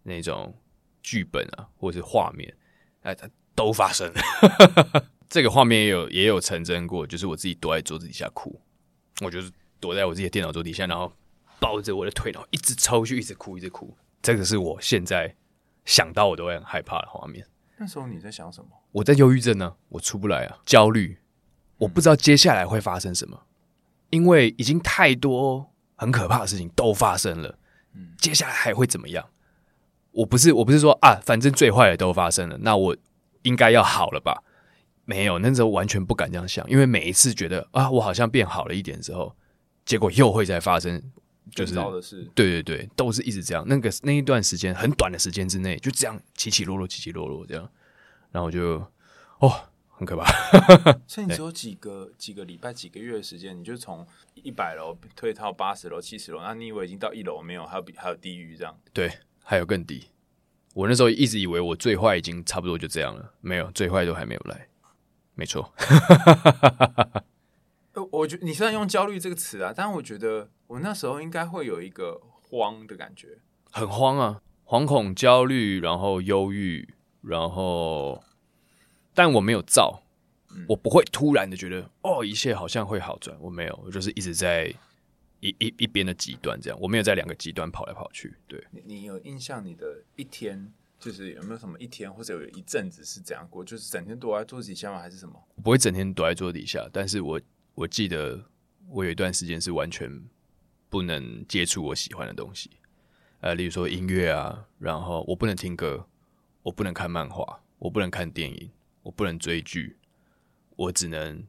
[0.04, 0.54] 那种
[1.06, 2.52] 剧本啊，或者是画面，
[3.02, 4.20] 哎，它都发生了。
[5.30, 8.60] 这个画面也有也有成真过，就是我自己躲在桌子底下哭，
[9.20, 11.12] 我就是躲在我自己的电脑桌底下，然后
[11.60, 13.96] 抱着我的腿，然后一直抽去，一直哭，一直哭。
[14.20, 15.36] 这个是我现在
[15.84, 17.46] 想到我都会很害怕的画面。
[17.76, 18.70] 那时候你在想什么？
[18.90, 21.18] 我在忧郁症呢，我出不来啊，焦虑，
[21.78, 23.46] 我不知道接下来会发生什么，
[24.10, 25.72] 因为已经太多。
[25.98, 27.58] 很可怕的事情都发生了，
[27.94, 29.26] 嗯，接下来还会怎么样？
[30.16, 32.96] 我不是我不是说啊，反正最坏的都发生了，那我
[33.42, 34.42] 应该要好了吧？
[35.04, 39.36] 没有，那时候完全不敢这样想，因为每一次觉得啊，我好像变好了一点之后，
[39.84, 41.00] 结果又会再发生，
[41.54, 41.74] 就是
[42.34, 43.64] 对对对，都是一直这样。
[43.68, 47.70] 那个那一段时间很短的时间之内，就这样起起落落，起起落落这样，
[48.32, 48.84] 然后就
[49.38, 49.52] 哦。
[49.98, 50.26] 很可怕，
[51.08, 57.64] 所以你只有几个几个礼拜、几个月的时间，你就从一百楼退到八十楼、七十楼，那你以为已经到一楼没有？
[57.64, 58.78] 还有比还有地狱这样？
[58.92, 59.10] 对，
[59.48, 60.08] 还有更低。
[60.74, 64.68] 我那时候一直以为我最坏已经差不多就这样了，没有，最坏都还没有来。
[65.34, 65.72] 没错。
[67.92, 73.38] 呃，我觉得你虽然用焦虑这个词啊，但我觉得我那时候应该会有一个慌的感觉，
[73.70, 78.22] 很慌啊，惶恐、焦虑，然后忧郁，然后。
[79.14, 80.02] 但我没有躁，
[80.68, 83.34] 我不会突然的觉得哦，一切好像会好转。
[83.40, 84.70] 我没有，我就是一直在
[85.48, 88.34] 一一一边的极端这样，我没有在两个极端跑来跑去。
[88.48, 94.98] 对，你，你有印象你的一天就是有没有什么一天或者有一阵子是怎样过，就是整天躲在桌子底下吗？
[94.98, 95.34] 还是什么？
[95.54, 97.40] 我不会整天躲在桌子底下，但是我
[97.74, 98.44] 我记得
[98.88, 100.22] 我有一段时间是完全
[100.88, 102.70] 不能接触我喜欢的东西，
[103.40, 106.08] 呃，例如说音乐啊，然后我不能听歌，
[106.62, 108.70] 我不能看漫画，我不能看电影。
[109.06, 109.96] 我不能追剧，
[110.74, 111.46] 我只能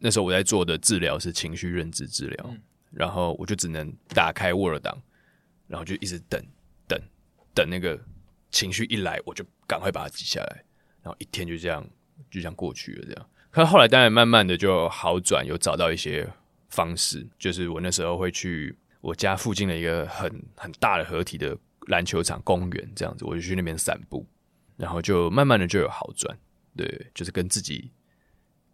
[0.00, 2.60] 那时候我在做的治疗是情绪认知治疗，嗯，
[2.96, 4.96] 然后我就只能打开 Word 档，
[5.68, 6.42] 然后就一直等
[6.88, 6.98] 等
[7.54, 8.00] 等那个
[8.50, 10.64] 情绪一来，我就赶快把它记下来，
[11.02, 11.86] 然后一天就这样
[12.30, 13.04] 就这样过去了。
[13.04, 16.26] 这样，可是后来当然慢慢的就好转，有找到一些
[16.70, 21.54] 方式，就是我那时候会去我家附近的一个很很大的合体的
[21.88, 24.26] 篮球场公园，这样子我就去那边散步，
[24.78, 26.34] 然后就慢慢的就有好转。
[26.74, 27.90] 对，就是跟自己，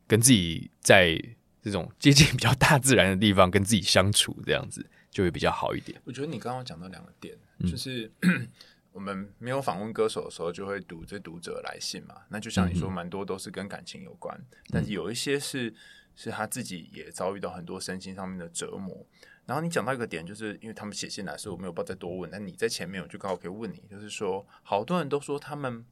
[0.06, 1.20] 跟自己在
[1.62, 5.98] 这种接近比较大自然的地方跟自己相处，这样子就会比较好一点。
[6.04, 8.48] 我觉得你刚刚讲到两个点，就是、嗯、
[8.90, 12.16] 我们没有访问歌手的时候，就会读这读者来信嘛。
[12.28, 15.72] 那就像你说，蛮多都是跟感情有关，嗯、但是有一些是
[16.16, 19.06] 是他自己也遭遇到很多身心上面的折磨。
[19.46, 22.30] 然后你讲到一个点，就是因为他们写信来，所以我没有办法再多问。
[22.30, 25.84] 但你在前面，我就刚好可以问你，就是说，好多人都说他们。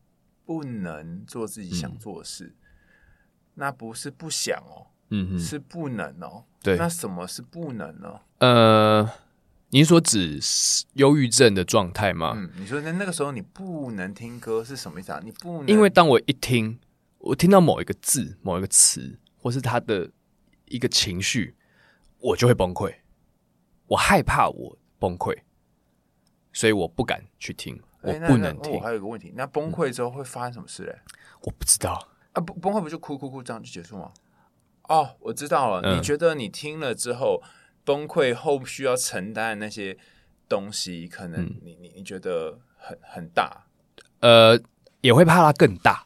[0.42, 2.56] 不能做自己想做的事，嗯、
[3.54, 6.44] 那不是不想哦，嗯，是不能哦。
[6.62, 8.20] 对，那什么是不能呢？
[8.38, 9.11] 呃，
[9.70, 10.38] 您所指
[10.94, 12.35] 忧郁症的状态吗？
[12.37, 15.20] 嗯，你说那那个时候你不能听歌是什么意思啊？
[15.25, 16.79] 你不能，因为当我一听，
[17.18, 20.11] 我听到某一个字、某一个词，或是他的
[20.66, 21.57] 一个情绪，
[22.18, 22.94] 我就会崩溃。
[23.87, 25.37] 我害怕我崩溃，
[26.53, 27.81] 所以我不敢去听。
[28.03, 28.81] 我不能听。
[28.81, 30.99] 还有一个问题，那崩溃之后会发生什么事嘞？
[31.42, 34.12] 我不知道啊，不崩溃不就哭哭哭这样就结束吗？
[34.90, 35.81] 哦，我知道了。
[35.85, 37.40] 嗯、你觉得你听了之后
[37.85, 39.96] 崩溃后需要承担的那些
[40.48, 43.66] 东西，可能你你、嗯、你觉得很很大？
[44.18, 44.61] 呃，
[45.00, 46.05] 也会怕它更大，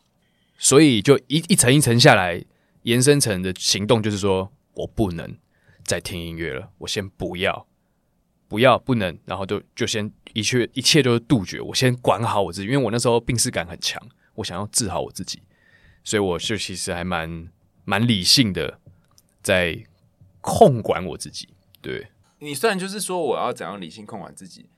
[0.59, 2.45] 所以就一一层一层下来，
[2.83, 5.35] 延伸成的行动就是说我不能
[5.83, 7.67] 再听音乐了，我先不要。
[8.47, 11.61] 不要，不能，然后就就先一切一切都是杜绝。
[11.61, 14.01] 我先管好我自己，因为我那时候病识感很强，
[14.35, 15.43] 我想要治好我自己，
[16.05, 17.49] 所以我就其实还蛮
[17.85, 18.79] 蛮理性的，
[19.43, 19.85] 在
[20.41, 21.49] 控管我自己。
[21.81, 24.69] 对，你虽然就是说我要怎样理性控管自己，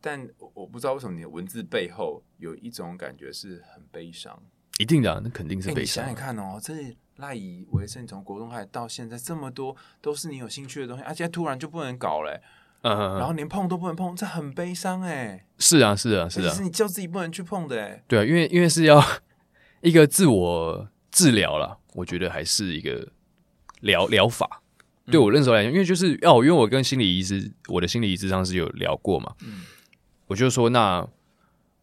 [0.00, 4.42] 但我不知道为什么你的文字背后有一种感觉是很悲伤。
[4.78, 6.04] 一定的，那肯定是悲伤。
[6.04, 12.40] 欸、你想想看哦，这赖以为生，从国中开始到现在，这么多都是你有兴趣的东西，而、啊、且突然就不能搞嘞。
[12.82, 15.46] 嗯，然后连碰都不能碰，这很悲伤哎。
[15.58, 18.02] 是啊，是啊，是啊，是你叫自己不能去碰的哎。
[18.08, 19.00] 对啊，因为因为是要
[19.82, 23.06] 一个自我治疗了，我觉得还是一个
[23.82, 24.62] 疗疗法。
[25.06, 29.34] 对我那时候来讲，因为就是哦，因为我跟心理医师，我的心理医师上是有聊过嘛。
[29.44, 29.62] 嗯，
[30.26, 31.06] 我就说那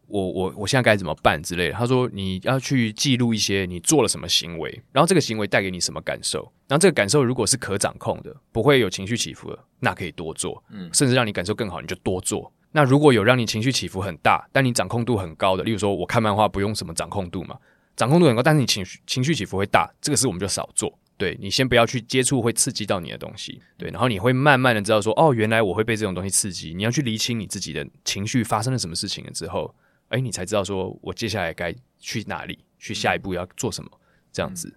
[0.07, 1.73] 我我我现在该怎么办之类的。
[1.73, 12.51] 他说你要去记录一些你做了什么行为，然后这个行为带给你什么感受，然后这个感受如果是可掌控的，不会有情绪起伏的，那可以多做，嗯，甚至让你感受更好，你就多做。
[12.71, 17.57] 那如果有让你情绪起伏很大，但你掌控度很高的，例如说我看漫画不用什么掌控度嘛，
[17.99, 20.97] 掌控度很高，但是你情绪情绪起伏会大，这个事我们就少做。
[21.17, 26.73] 对，你先不要去接触会刺激到你的东西，对，然后你会慢慢的知道说，哦，原来我会被这种东西刺激。
[26.73, 29.75] 你要去厘清你自己的情绪发生了什么事情了之后，
[30.07, 33.91] 哎，你才知道说我接下来该去哪里，去下一步要做什么，
[34.31, 34.73] 这样子，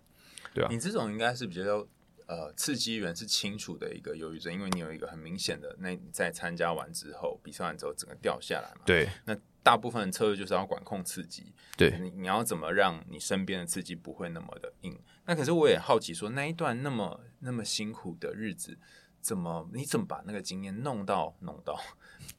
[0.52, 0.68] 对啊。
[0.68, 1.86] 你这种应该是比较。
[2.32, 8.80] 呃，刺激源是清楚的一个忧郁症，因为你有一个很明显的，那你在参加完之后，比赛完之后，整个掉下来嘛。
[8.86, 9.06] 对。
[9.26, 11.52] 那大部分的策略就是要管控刺激。
[11.76, 11.98] 对。
[12.00, 14.98] 你你要怎么让你身边的刺激不会那么的硬？
[15.26, 18.78] 那可是我也好奇说，那一段那么那么辛苦的日子，
[19.20, 21.78] 怎么你怎么把那个经验弄到弄到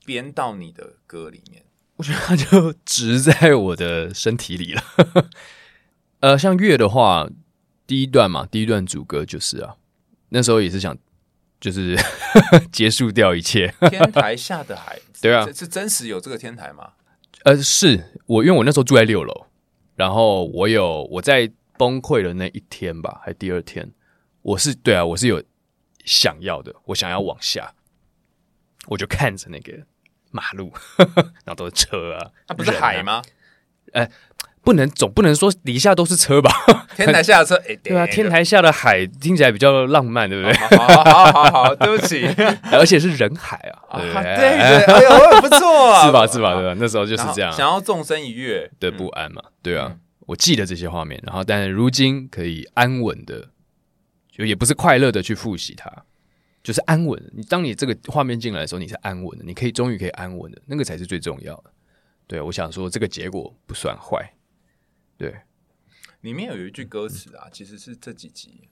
[0.04, 1.64] 编到你的歌里面？
[1.98, 4.82] 我觉得它就 植在我的身体里了。
[6.22, 7.30] 呃，像乐的话，
[7.86, 9.78] 第一段嘛，第一段主歌就是啊。
[10.36, 10.98] 那时候也是想，
[11.62, 11.96] 就是
[12.74, 13.72] 结束掉一切。
[13.88, 16.94] 天台下的海，对啊，是真实有这个天台吗？
[17.44, 19.46] 呃，是我，因为我那时候住在六楼，
[19.96, 23.92] 然后我有我在崩溃的那一天吧，还第二天，
[24.42, 25.44] 我是对啊，我是有
[26.04, 27.76] 想要的，我想要往下，
[28.88, 29.86] 我就看着那个
[30.32, 30.74] 马路，
[31.46, 33.22] 然后都是车啊，它不是海吗？
[33.94, 34.10] 哎。
[34.64, 36.50] 不能总不能说底下都是车吧？
[36.96, 40.58] 天台下的车，欸、 对啊，天台下的海听起来比较浪漫，对不对？
[40.58, 42.26] 好好好好好，对不起，
[42.72, 43.58] 而且是人海
[43.90, 45.02] 啊，对对，对，哎
[45.36, 46.54] 呦，不错啊，是吧是吧？
[46.56, 46.76] 对吧？
[46.80, 53.50] 那时候就是这样，想要纵身一跃的不安嘛，对啊，我记得这些画面，然后但如今可以安稳的，
[54.32, 55.92] 就也不是快乐的去复习它，
[56.64, 57.22] 就是安稳。
[57.36, 61.64] 你当你这个画面进来的时候，你是安稳的，你可以终于可以安稳的，那个才是最重要的。
[62.28, 64.32] 对，我想说这个结果不算坏。
[65.18, 65.42] 对，
[66.22, 68.70] 里面有一句歌词啊，其实是这几集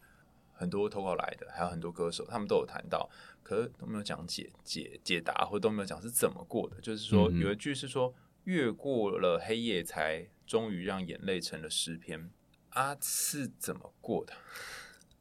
[0.54, 3.10] 很多投稿来的，还有很多歌手，他们都有谈到，
[3.44, 6.80] 可是都没有讲解解解答，或都没有讲是怎么过的。
[6.82, 12.30] 就是说，有一句是说，越过了黑夜，才终于让眼泪成了诗篇。
[12.70, 14.34] 啊，是怎么过的？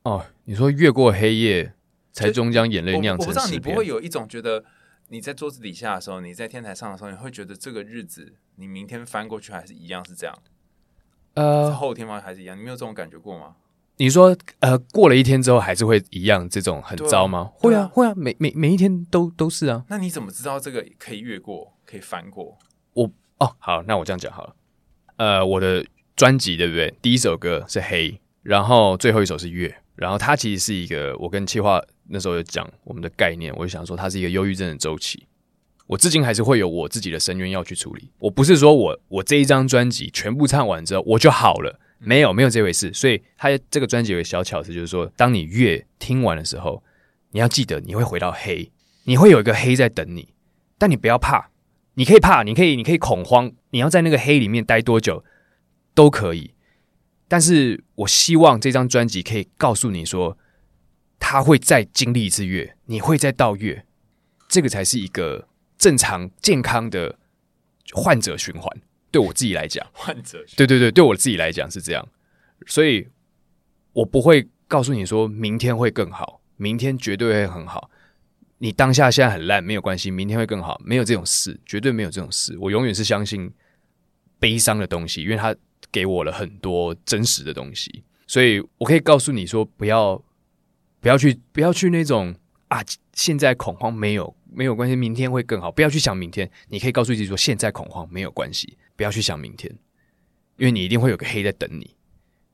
[0.03, 1.75] 哦，你说越过黑夜，
[2.13, 3.29] 才终将眼泪酿成诗篇。
[3.29, 4.65] 我不知道你不会有一种觉得，
[5.09, 10.43] 你在桌子底下的时候，你在天台上的时候，你会觉得这个日子，你明天翻过去还是一样是这样。
[11.35, 12.21] 呃，后天吗？
[12.21, 12.59] 还是一样？
[12.59, 13.55] 你没有这种感觉过吗？
[13.97, 17.51] 你说，呃，过了一天之后还是会一样，这种很糟吗？
[17.53, 19.85] 啊会啊，会啊，每每每一天都都是啊。
[19.89, 22.57] 那你怎么知道这个可以越过，可以翻过？
[22.95, 24.55] 我哦，好，那我这样讲好了。
[25.17, 25.85] 呃，我的
[26.17, 26.95] 专辑对不对？
[27.03, 35.27] 第一首歌是黑，然后最后一首是月，然后它其实是一个，我跟企划那时候有讲我们的概念，我就想说它是一个忧郁症的周期。
[35.91, 38.13] 我至今还是会有我自己的深渊要去处理。
[38.21, 42.93] 我不是说我我这一张专辑全部唱完之后我就好了，没有没有这回事。
[42.95, 46.85] 所以他这个专辑有个小巧思，就是说，当你越听完的时候，
[47.33, 48.71] 你要记得你会回到黑，
[49.03, 50.29] 你会有一个黑在等你，
[50.79, 51.51] 但你不要怕，
[51.95, 55.25] 你可以怕，你可以你可以恐慌，你要在那个黑里面待多久
[55.93, 56.55] 都可以。
[57.27, 60.39] 但是我希望这张专辑可以告诉你说，
[61.19, 63.85] 他会再经历一次月，你会再到月，
[64.49, 65.49] 这个才是一个。
[65.81, 67.19] 正常健康的
[67.95, 68.71] 患者循环，
[69.11, 72.07] 对我自己来讲，患者循，对对对，对我自己来讲是这样，
[72.67, 73.09] 所以
[73.95, 77.91] 我不会告诉你说明天会更好，明天绝对会很好。
[78.59, 82.55] 你当下现在很烂没有关系，明天会更好，没有这种事，绝对没有这种事。
[82.59, 83.51] 我永远是相信
[84.39, 85.57] 悲伤的东西，因为它
[85.91, 90.23] 给我了很多真实的东西，所以我可以告诉你说，不要
[91.01, 92.35] 不要去不要去那种
[92.69, 92.85] 啊，
[93.21, 94.35] 现在恐慌没有。
[94.53, 95.71] 没有关系，明天会更好。
[95.71, 99.73] 不要去想明天，你可以告诉自己说，现在恐慌没有关系，不要去想明天，
[100.57, 101.95] 因为你一定会有个黑在等你。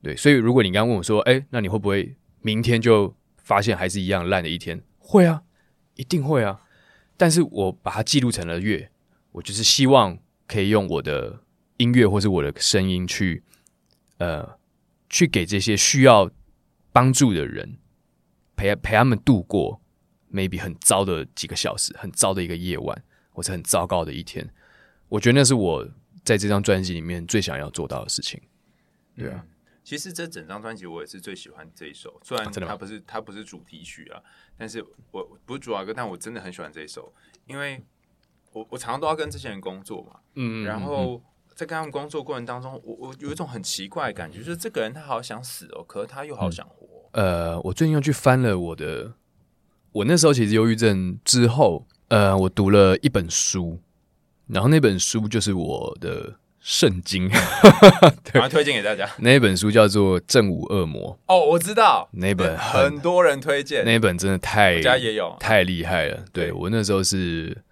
[0.03, 4.79] 对，所以如果你刚刚问我说，哎，那你会不会明天就发现还是一样烂的一天？
[4.99, 5.41] 会啊，
[5.95, 6.61] 一定会啊。
[7.17, 8.91] 但是我把它记录成了月，
[9.31, 11.41] 我就是希望可以用我的
[11.77, 13.41] 音乐或是我的声音去，
[14.19, 14.59] 呃，
[15.09, 16.29] 去给这些需要
[16.91, 17.79] 帮助的人
[18.55, 19.81] 陪陪他们度过。
[20.31, 24.49] Maybe 很糟的几个小时，很糟的一个夜晚，或者很糟糕的一天，
[25.09, 25.87] 我觉得那是我
[26.23, 28.41] 在这张专辑里面最想要做到的事情。
[29.15, 29.49] 对啊，嗯、
[29.83, 34.21] 其实这整张专辑我也是最喜欢这一首，虽然它不是、啊、它不是主题曲啊，
[34.57, 37.13] 但是我不是主打歌，但我真的很喜欢这一首，
[37.45, 37.81] 因为
[38.51, 41.23] 我我常常都要跟这些人工作嘛，嗯，然后
[41.55, 47.09] 在跟他们工作过程当中，我我有一种很奇怪的感觉，就是这个人他好想死哦，可是他又好想活。
[47.13, 49.13] 嗯、呃，我最近又去翻了我的。
[49.91, 53.79] 我那时候其实忧郁症之后，呃，我读了一本书，
[54.47, 57.29] 然后那本书就是我的圣经，
[58.23, 59.09] 对，推荐给大家。
[59.17, 61.17] 那本书叫做《正午恶魔》。
[61.33, 66.25] 哦，我知道那本很， 很多人推荐，那本真的太，家也有，太厉害了。
[66.31, 67.63] 对，我那时候是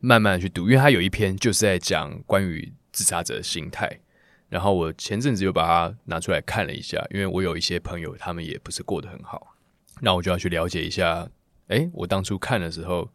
[0.00, 4.00] 慢慢去读，因为它有一篇就是在讲关于自杀者的心态。
[4.48, 9.54] 然后我前阵子又把它拿出来看了一下，因为我有一些朋友他们也不是过得很好，
[10.00, 11.28] 那我就要去了解一下。
[11.68, 13.08] 哎，我当初看的时候，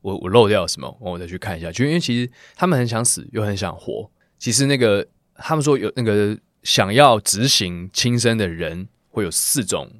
[0.00, 0.96] 我我漏掉了什么？
[1.00, 1.70] 我再去看一下。
[1.70, 4.10] 就因为其实他们很想死，又很想活。
[4.38, 9.90] 其实那个他们说有那个想要执行轻生的人会有四种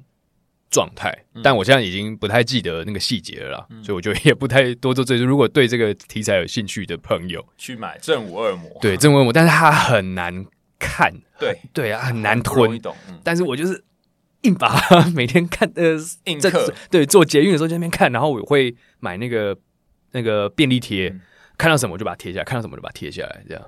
[0.69, 5.15] 状态，嗯、但我现在已经不太记得那个细节了啦，嗯、所以我就也不太多做这。
[5.17, 8.69] 如果对这个题材有兴趣的朋友，去买《正午恶魔》。
[8.81, 10.45] 对，《正午恶魔》，但是它很难
[10.77, 11.13] 看。
[11.39, 12.79] 对对啊，很难吞。
[13.07, 13.83] 嗯、但是我就是
[14.47, 19.57] 硬把它每天看呃，硬课对，做捷运的时候在那边看，然后我会买那个
[20.11, 21.21] 那个便利贴，嗯、
[21.57, 23.63] 看到什么我就把它贴下来，看到什么就把它贴下来，这样。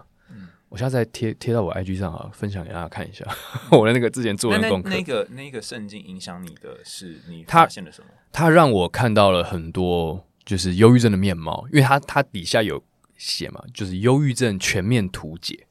[0.70, 3.26] 我现在再贴贴到我 IG 上啊，分享给大家看一下
[3.76, 4.90] 我的那个之前做的功课。
[4.92, 8.08] 那个那个圣经影响你的是你发现了什么？
[8.32, 12.84] 他，他让我看到了很多就是忧郁症的面貌，因为他他底下有
[13.18, 15.66] 写嘛，就是忧郁症全面图解。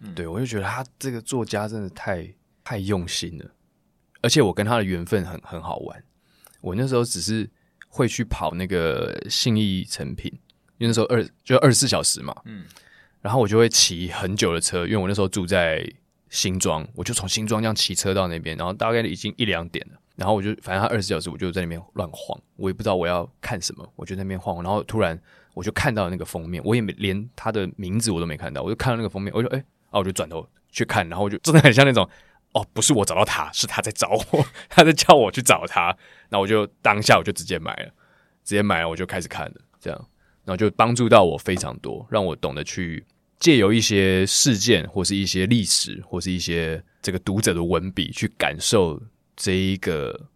[0.00, 2.26] 嗯，对，我就觉得他这个作家真的太
[2.64, 3.44] 太用心了，
[4.22, 6.02] 而且我跟他的缘分很很好玩。
[6.60, 7.48] 我那时候只是
[7.88, 10.30] 会去跑那个信义成品，
[10.78, 12.64] 因为那时候二就二十四小时嘛，嗯。
[13.22, 15.86] 然后我就会骑很久的车，因为我那时候住在
[16.30, 20.00] 新庄，我就从新庄这样骑车到那边，然后大概已经一两点了。
[20.16, 24.62] 然后我就反正他二十四小时，我就在那边乱晃，我也不知道我要看什么，我就在那边晃。
[24.62, 25.20] 然后突然
[25.52, 32.08] 我就看到那个封面，我也没连他的名字我都没看到，我就看到那个封面，我就哎，然后我就转头去看，然后我就真的很像那种
[32.52, 35.96] 哦，不是我找到他，是他在找我，他在叫我去找他。
[36.28, 37.86] 那我就当下我就直接买了，
[38.44, 40.08] 直接买了，我就开始看了，这样。
[40.44, 43.04] 然后就帮助到我非常多，让我懂得去
[43.38, 49.00] 借由一些事件，或是一些历史，或是一些这个读者的文笔，去感受
[49.36, 50.28] 这一个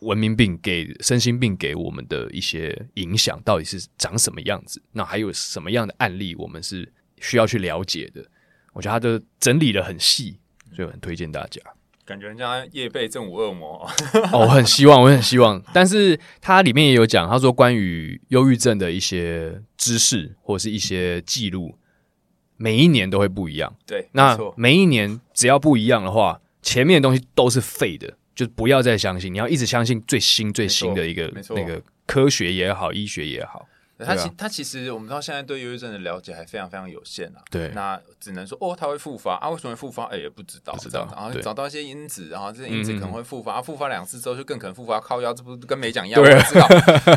[0.00, 4.82] 文明病给身心病给我们的一些影响到底是长什么样子。
[4.92, 8.22] 那还有什么样的案例，我们是需要去了解的？
[8.74, 10.38] 我觉得他的整理的很细，
[10.74, 11.60] 所以我很推荐大家。
[12.04, 13.84] 感觉人家业备正午恶魔，
[14.32, 15.60] 哦，我很希望，我很希望。
[15.72, 21.76] 但是它里面也有讲，他说关于忧郁症的一些知识或者是一些记录，
[22.56, 23.74] 每一年都会不一样。
[23.84, 29.34] 对，那每一年只要不一样的话，前面的东西都是废的，就不要再相信。
[29.34, 33.66] 你要一直相信最新最新的一个那个科学也好，医学也好。
[33.98, 37.40] 他其他其实我们到现在对忧郁症的了解还非常非常有限啊。
[37.50, 39.48] 对，那只能说哦，他会复发啊？
[39.48, 40.04] 为什么会复发？
[40.06, 41.08] 哎，也不知道，不知道。
[41.10, 46.20] 然后找到一些因子，然后这些因子可能会复发，啊，复发两次之后就更可能复发，靠药，这不跟没讲一样？
[46.20, 46.68] 我知道，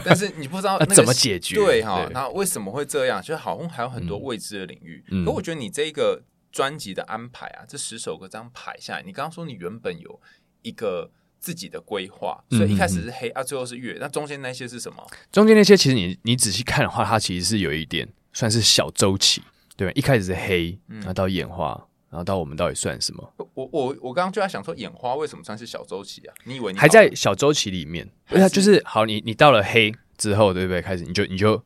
[0.05, 1.55] 但是你不知道 那怎么解决？
[1.55, 3.21] 对哈，那为什么会这样？
[3.21, 5.03] 其实好像还有很多未知的领域。
[5.25, 6.21] 可我觉得你这个
[6.51, 10.21] 专辑的安排啊，这十首歌这样排下来，你刚刚说你原本有
[10.61, 11.11] 一个。
[11.39, 13.97] 自己的规划，所以一开始是黑、嗯、啊，最后是月。
[13.99, 15.05] 那中间那些是什么？
[15.31, 19.41] 中间那些其实你你仔细看的话，它其实是有一点算是小周期，
[19.77, 19.93] 对吧？
[19.95, 23.33] 一开始是黑，然后到演化，然后到我们到底算什么？
[23.53, 26.33] 我我我刚刚就在想说，演化为什么算是小周期啊？
[26.43, 28.09] 你以为你还在小周期里面？
[28.27, 30.81] 对啊，就是好，你你到了黑之后，对不对？
[30.81, 31.63] 开始你就你就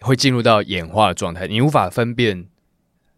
[0.00, 2.46] 会进入到演化的状态，你无法分辨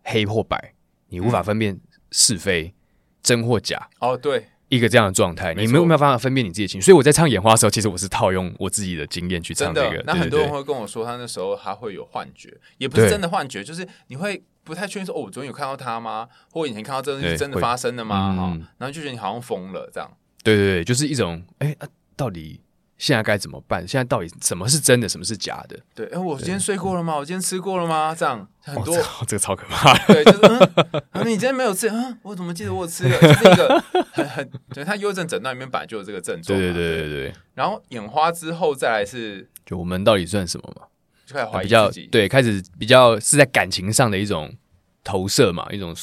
[0.04, 0.74] 黑或白，
[1.08, 1.80] 你无法分辨
[2.12, 2.74] 是非、嗯、
[3.22, 3.88] 真或假。
[3.98, 4.46] 哦，对。
[4.70, 10.02] 一个这样的状态，你没有没有办法分辨你自己的情绪，所以我在唱眼花的时候，其实我是套用我自己的经验去唱这个。
[10.06, 16.26] 那很多人会跟我说，他那时候他会有幻觉，也不是真的幻觉，就是你会不太确定说，哦，我昨天有看到他吗？
[16.50, 18.34] 或以前看到这东西真的发生的吗？
[18.34, 18.42] 哈，
[18.78, 20.10] 然后就觉得你好像疯了这样。
[20.42, 21.76] 对对对，就是一种，哎，
[22.16, 22.60] 到底。
[23.00, 23.80] 现在该怎么办？
[23.88, 25.80] 现在到底什么是真的，什么是假的？
[25.94, 27.16] 对，哎，我今天睡过了吗？
[27.16, 28.14] 我今天吃过了吗？
[28.14, 28.94] 这样很多，
[29.26, 29.96] 这个超可怕。
[30.06, 33.18] 对，就是， 你今天没有吃，嗯，我怎么记得我吃了？
[33.18, 33.82] 就是一个
[34.12, 36.58] 很 很，对，他忧郁症诊断里面本来就有这个症状。
[36.58, 37.34] 对对对对对。
[37.54, 40.86] 然后眼花之后再来是，就我们到底算什么嘛？
[41.24, 44.54] 就开始怀疑比较对，开始比较是在感情上的一种
[45.02, 45.94] 投射嘛，一种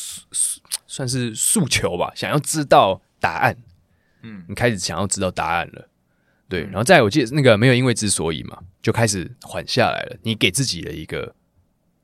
[0.88, 3.56] 算是诉求吧，想要知道答案。
[4.24, 5.88] 嗯，你开始想要知道答案了。
[6.50, 10.18] 对，然后再我记得那个没有因为之所以嘛，就开始缓下来了。
[10.24, 11.36] 你给自己的一个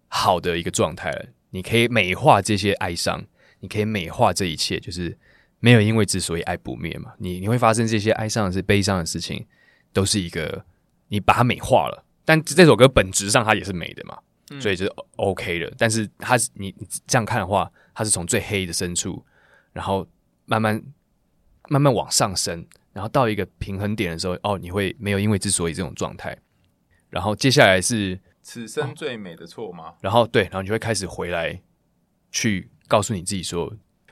[0.09, 3.23] 好的一个状态了，你可以美化这些哀伤，
[3.61, 5.17] 你可以美化这一切，就是
[5.59, 7.13] 没有因为之所以爱不灭嘛。
[7.19, 9.45] 你你会发生这些哀伤的是悲伤的事情，
[9.93, 10.65] 都是一个
[11.07, 12.03] 你把它美化了。
[12.25, 14.17] 但这首歌本质上它也是美的嘛，
[14.59, 15.73] 所以就是 OK 的。
[15.77, 19.25] 但是它是你你这样看的话，它是从最黑的深处，
[19.71, 20.05] 然后
[20.45, 20.83] 慢慢
[21.69, 22.65] 慢慢往上升。
[22.93, 26.37] 然后到一个平衡点的时候，哦，你会没有因为之所以这种状态，
[27.09, 29.95] 然后接下来是此生最美的错吗？
[29.99, 31.59] 然后对，然后你就会开始回来
[32.31, 33.65] 去告诉你自己说，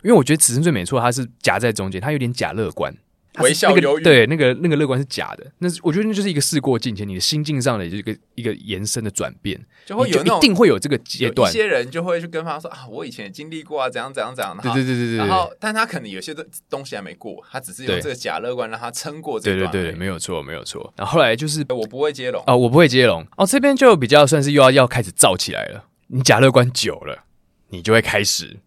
[0.04, 2.94] 因为我觉得此生最美的错，它是夹在中间，它有点假乐观。
[3.40, 11.50] 微笑犹豫，对，那个那个乐观是假的，那是我觉得那就是一个事过境迁，你的心境上的一个一个延伸的转变，就会有一定会有这个阶段。
[11.50, 14.58] 一些人就会去跟他说啊，我以前也经历过啊，怎样怎样怎样。
[14.62, 15.18] 对对对对对。
[15.18, 19.72] 然后，但他可能有些东东西还没过，他只是用这个假乐观让他撑过这段。
[19.72, 20.94] 对对对，没有错没有错。
[20.98, 25.86] 然后后来就是我不会接龙啊，我不会接龙哦，这边就比较算是又要要开始造起来了。
[26.08, 27.24] 你假乐观久了，
[27.70, 28.60] 你就会开始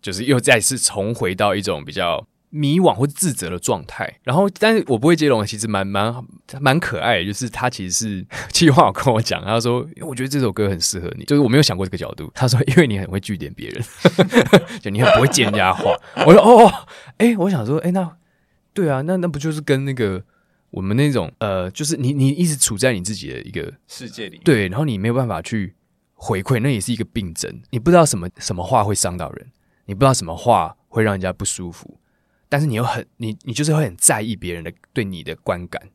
[0.00, 2.26] 就是又再次重回到一种比较。
[2.50, 6.14] 迷惘或自责的状态，然后，但是我不会接龙，其实蛮蛮
[6.60, 12.30] 蛮可爱的，就是他其实是计划跟我讲，他说，因为我觉得这首歌很适合你，就是我没有想过这个角度。
[12.34, 13.84] 他说，因为你很会据点别人，
[14.80, 15.94] 就你很不会接人家话。
[16.24, 16.72] 我说，哦，
[17.18, 18.16] 哎、欸，我想说，哎、欸，那
[18.72, 20.22] 对啊，那那不就是跟那个
[20.70, 25.74] 我们那种呃，就是你你一直处在你自己的一个世界里，对，然后你没有办法去
[26.14, 27.60] 回馈，那也是一个病症。
[27.70, 29.46] 你不知道什么什么话会伤到人，
[29.86, 31.98] 你不知道什么话会让人家不舒服。
[32.48, 35.90] 但是你又很你你就是会很在意别人的对你的观感，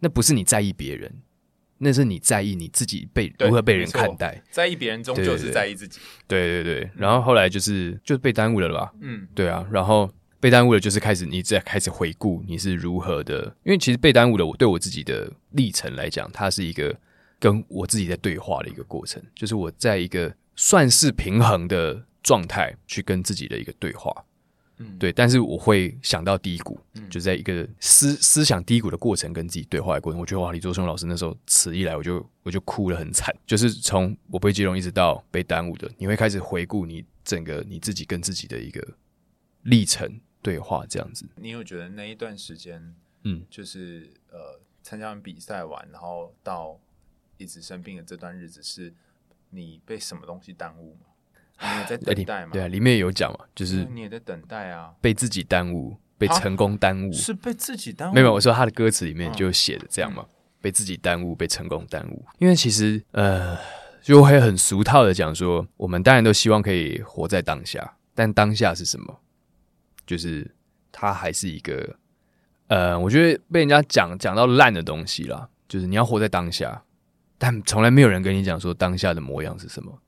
[0.00, 1.22] 那不是你在意别人，
[1.78, 4.42] 那是你在意你自己被如何被人看待。
[4.50, 5.98] 在意别人终究是在意自己。
[6.26, 8.92] 对对对，然后后来就是就被耽误了了吧？
[9.00, 16.94] 嗯，对啊，然后被耽误了，就是开始你再开始回顾你是如何的，因为其实被耽误了，我对我自己的历程来讲，它是一个
[17.38, 24.24] 跟我自己在对话的一个过程，就是我在一个算是平衡的状态去跟自己的一个对话。
[24.78, 38.84] 嗯，对，但是我会想到低谷，嗯、就在一个思思想低谷的过程，跟自己对话的过程，我觉得哇，李卓雄老师那时候词一来，我就我就哭了很惨，就是从我被接龙一直到被耽误的，你会开始回顾你整个你自己跟自己的一个
[39.62, 41.24] 历程对话，这样子。
[41.36, 46.80] 你有觉得那一段时间，嗯，就是呃，参加完比赛完，然后到
[47.38, 48.92] 一直生病的这段日子，是
[49.50, 51.06] 你被什么东西耽误吗？
[51.72, 52.52] 你也在等待嘛？
[52.52, 58.14] 对啊，里面有讲嘛，就是你也在等待啊，被自己耽误，被成功耽误，是被自己耽误。
[58.14, 62.24] 没有，我说他的歌词里面就写的这样嘛，嗯、被自己耽误，被成功耽误。
[62.38, 63.56] 因为其实呃，
[64.02, 69.20] 就会很俗套的讲说，我们当然都希望可以活在当下，但当下是什么？
[70.06, 70.54] 就是
[70.92, 71.96] 它还是一个
[72.68, 75.48] 呃，我觉得被人家讲讲到烂的东西啦。
[75.66, 76.84] 就是你要活在当下，
[77.38, 79.98] 但从来没有人跟你讲说当下的模样是什么。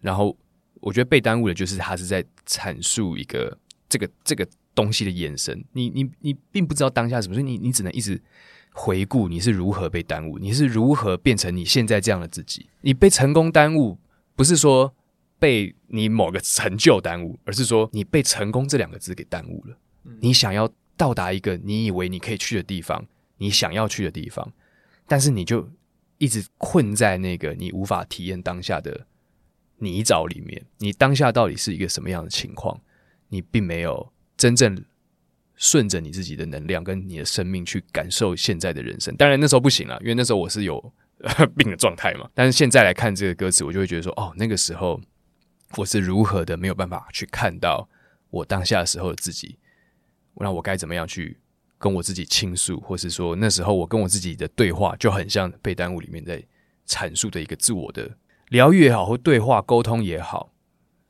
[0.00, 0.36] 然后
[0.80, 5.64] 我觉得被耽误的，就是他是在阐述一个这个这个东西的眼神。
[5.72, 8.20] 你你你并不知道当下什么，所以你你只能一直
[8.72, 12.68] 回顾你是如何被耽误，你是如何变成你现在这样的自己。
[12.82, 13.98] 你被成功耽误，
[14.36, 14.94] 不是说
[15.38, 19.76] 被你某个成就耽误，而是说你被成功这两个字给耽误了。
[20.20, 23.04] 你想要到达一个你以为你可以去的地方，
[23.38, 24.52] 你想要去的地方，
[25.08, 25.68] 但是你就
[26.18, 29.06] 一直困在那个你无法体验当下的。
[29.78, 32.80] 泥沼里面，你当下到底是一个什么样的情况？
[33.28, 34.84] 你并没有真正
[35.54, 39.14] 顺着你自己的能量跟你的生命去感受现在的人生。
[39.16, 40.92] 当然那时候不行了，因为那时候我是有
[41.56, 42.30] 病的状态嘛。
[42.32, 45.00] 但是现在来看这个歌词，我就会觉得说，哦，那个时候
[45.76, 47.88] 我是如何的没有办法去看到
[48.30, 49.58] 我当下的时候的自己。
[50.36, 51.36] 那我该怎么样去
[51.76, 56.42] 跟我自己倾诉，或是说那时候我跟我自己的对话，就很像被耽误里面在
[56.86, 58.10] 阐述的一个自我的。
[58.50, 60.52] 疗愈也好，或对话沟通也好，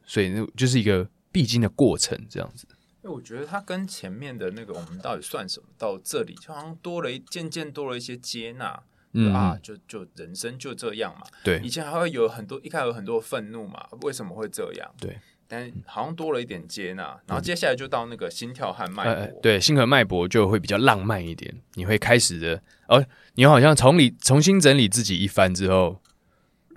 [0.04, 2.66] 所以那就是一个必经的过程，这样子。
[3.02, 8.82] 因为我觉得它跟前面的那个“我们到底算什么”到这里，就好像多了一渐渐多了一些接纳，
[9.12, 11.24] 嗯啊，就就人生就这样嘛。
[11.44, 14.90] 对，以前还会有很多，一开始有很多愤怒嘛，为什么会这样？
[14.98, 15.16] 对，
[15.46, 21.54] 但好像多了一点接纳，然后接下来就到那个心跳和脉搏，呃，对，心和脉搏就会比较浪漫一点。
[21.74, 26.02] 你会开始的，哦，你好像从理重新整理自己一番之后。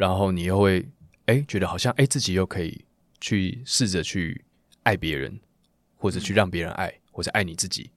[0.02, 0.84] 然后你又会
[1.28, 2.84] 哎，觉得好像哎，自己又可以
[3.20, 4.44] 去试着去
[4.82, 5.40] 爱别人，
[5.96, 7.92] 或者去让别人爱，或者爱你自己。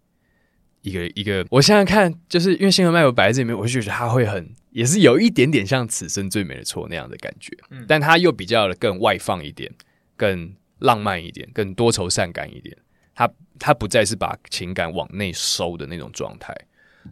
[0.82, 7.56] 一个一个，我现在看，就是因为星河麦我摆在这里面，我就觉得他会很，也是有一点点像此生最美的错那样的感觉。
[7.70, 9.72] 嗯，但他又比较的更外放一点，
[10.14, 12.76] 更浪漫一点，更多愁善感一点。
[13.14, 16.54] 他他不再是把情感往内收的那种状态。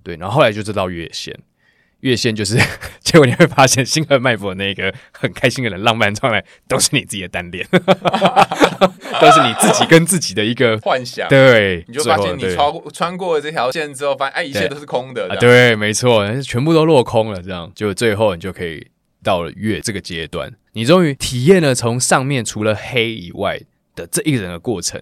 [0.03, 1.35] 对，然后后来就知道月线。
[2.03, 2.57] 越线就是，
[3.01, 11.29] 结果你会发现，星河脉搏那个 很开心的人，浪漫状态都是你自己的单恋， 都是你自己跟自己的一个幻想。
[11.29, 15.29] 对，你就发现你穿过穿过了这条线之后，发现哎，一切都是空的。
[15.29, 17.41] 啊，对，没错，全部都落空了。
[17.41, 18.87] 这样，就最后你就可以
[19.23, 23.61] 到了越这个阶段，你终于体验了从上面除了黑以外
[23.95, 25.01] 的这一人的过程，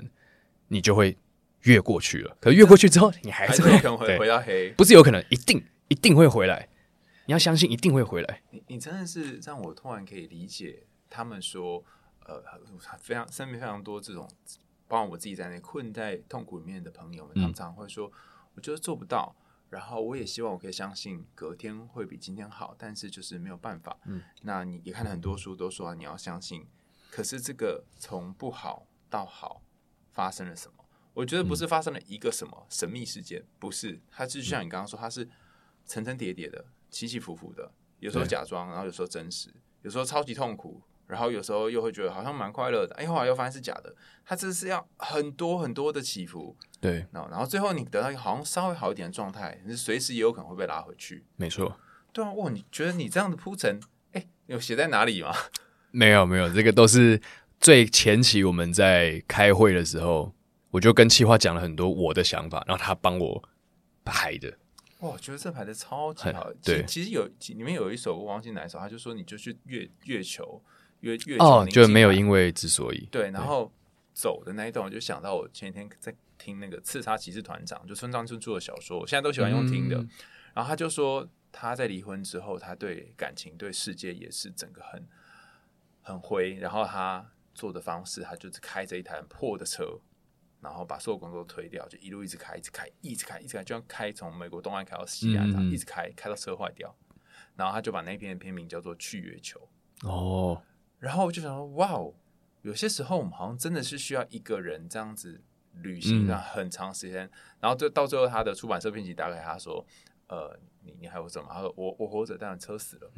[0.69, 1.17] 你就会
[1.63, 2.37] 越过去了。
[2.41, 6.69] 可是越过去之后，你还是会可能会回到黑，不是有可能，一定一定会回来。
[7.31, 8.43] 你要相信一定会回来。
[8.51, 11.81] 你你真的是让我突然可以理解他们说，
[12.27, 12.43] 呃，
[12.99, 14.29] 非常身边非常多这种，
[14.89, 18.11] 包括我自己在内困在痛苦里面的朋友们，他们常常会说，
[18.57, 19.33] 我觉得做不到。
[19.69, 23.97] 然后我也希望我可以相信隔天会比今天好，但是就是没有办法。
[24.07, 26.67] 嗯，那你也看了很多书，都说你要相信。
[27.13, 29.63] 可是这个从不好到好
[30.11, 30.85] 发生了什么？
[31.15, 35.29] 我觉得不是发生了一个什么神秘事件，不是，它就像你刚刚说，它是
[35.85, 37.71] 层层叠叠的、起起伏伏的，
[38.01, 39.49] 有时候假装，然后有时候真实，
[39.83, 40.83] 有时候超级痛苦。
[41.07, 43.93] 然后有时候又会觉得好像蛮快乐的，哎，后来又发现是假的。
[44.25, 47.05] 它这是要很多很多的起伏，对。
[47.13, 51.25] 然后最后你得到一个好像稍微好一点的状态，你随时也有可能会被拉回去。
[51.35, 51.77] 没错。
[52.13, 53.81] 对啊，哇，你觉得你这样的铺陈，
[54.13, 55.35] 哎，有写在哪里吗？
[55.91, 57.21] 没有，没有，这个都是
[57.59, 60.33] 最前期我们在开会的时候，
[60.71, 63.49] 我就跟企划讲了很多我的想法，然后他帮我
[64.05, 64.57] 排的。
[65.01, 66.53] 哇，我觉得这排的超级好。
[66.63, 70.63] 对，其实有里面有一首我忘记哪一首，他就说你就去月月球。
[71.01, 73.73] 月月哦，就没有因为之所以对，然后
[74.13, 79.97] 走的那一段，我就想到我前天在听那个刺杀骑士团长，就村上春树的小说，我现在都喜欢用听的。
[79.97, 80.11] 嗯、
[80.53, 85.09] 然后他就说他在离婚之后，他对感情、对世界也是整个很
[86.03, 86.57] 很灰。
[86.57, 89.99] 然后他做的方式，他就是开着一台很破的车，
[90.61, 96.95] 然后把所有工作都推掉，就一路一直开，一直开，一直开，一直开，就像开从美国东岸开到西岸，这样、嗯、一直开，开到车坏掉。
[97.57, 99.69] 然后他就把那篇的片名叫做《去月球》
[100.09, 100.63] 哦。
[100.99, 102.15] 然后我就想说，哇哦，
[102.63, 105.43] 有些时候我们好像真的是需要一个人这样子
[105.75, 107.31] 旅行了很长时间，嗯、
[107.61, 109.85] 然后就到最后他的出版社编辑打给他说，
[110.31, 111.49] 呃，你你还有什么？
[111.53, 113.11] 他说我我活着，但是车死了，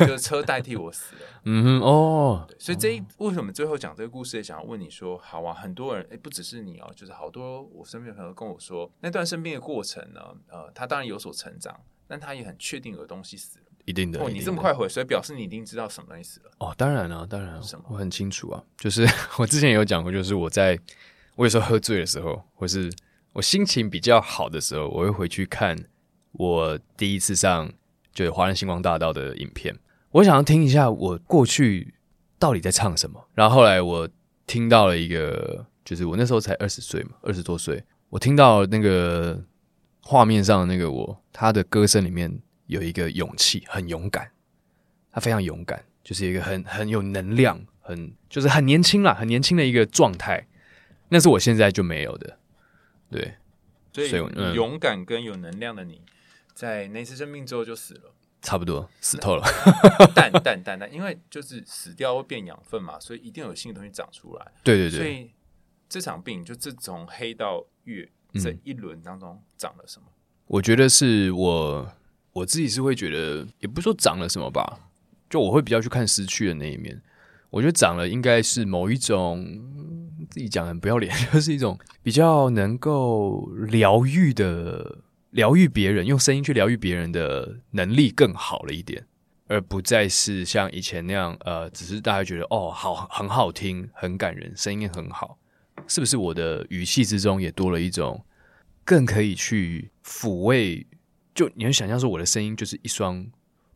[0.00, 1.20] 就是车代替我死了。
[1.44, 13.64] 嗯哼哦，所以这一为什么最后讲这个故事，也想要问你说，好啊，很多人诶，不只是你哦，就是好多我身边的朋友跟我说，那段生病的过程呢，呃，他当然有所成长，但他也很确定有东西死了。
[13.84, 16.74] 一定的哦，你这么快回，所以表示你一定知道什么东西死了哦。
[16.76, 17.84] 当然了，当然啊，什么？
[17.88, 18.62] 我很清楚啊。
[18.76, 19.06] 就是
[19.38, 20.78] 我之前有讲过，就是我在
[21.36, 22.92] 我有时候喝醉的时候，或是
[23.32, 25.74] 我心情比较好的时候，我会回去看
[26.32, 27.72] 我第一次上
[28.12, 29.76] 就是华人星光大道的影片。
[30.10, 31.94] 我想要听一下我过去
[32.38, 33.28] 到底在唱什么。
[33.34, 34.08] 然后后来我
[34.46, 39.42] 听到了一个，就是我那时候才二十岁嘛，二十多岁，我听到那个
[40.02, 42.40] 画面上的那个我，他的歌声里面。
[42.68, 44.30] 有一个勇气，很勇敢，
[45.10, 50.46] 他非常勇敢，就是一个很很有能量，很就是很年轻啦，很年轻的一个状态。
[51.08, 52.38] 那是我现在就没有的，
[53.10, 53.36] 对。
[53.90, 56.02] 所以，勇敢跟有能量的你，
[56.58, 59.44] 在那次生病之后就死了， 差不多死透了。
[60.12, 64.52] 但但但但，因为就是死掉会变养分嘛，所以一定有新的东西长出来。
[64.64, 64.98] 对对对。
[64.98, 65.30] 所以
[65.88, 70.08] 这场病就这从黑到月这一轮当中长了什么？
[70.48, 71.88] 我觉得是我。
[72.32, 74.78] 我自己是会觉得，也不是说长了什么吧，
[75.30, 77.00] 就我会比较去看失去的那一面。
[77.50, 79.44] 我觉得长了应该是某一种
[80.30, 84.98] 自己讲很不要脸， 就是一种比较能够疗愈的
[85.30, 89.06] 疗愈别人，用声音去疗愈别人的能力更好了一点，
[89.46, 95.38] 而不再是像以前那样，呃，只是大家觉得哦，好，很好听，很感人，声音很好，
[95.86, 96.16] 是不是？
[96.16, 98.24] 我的语气之中也多了一种
[98.84, 100.86] 更可以去抚慰。
[101.34, 103.24] 就你能想象说，我的声音就是一双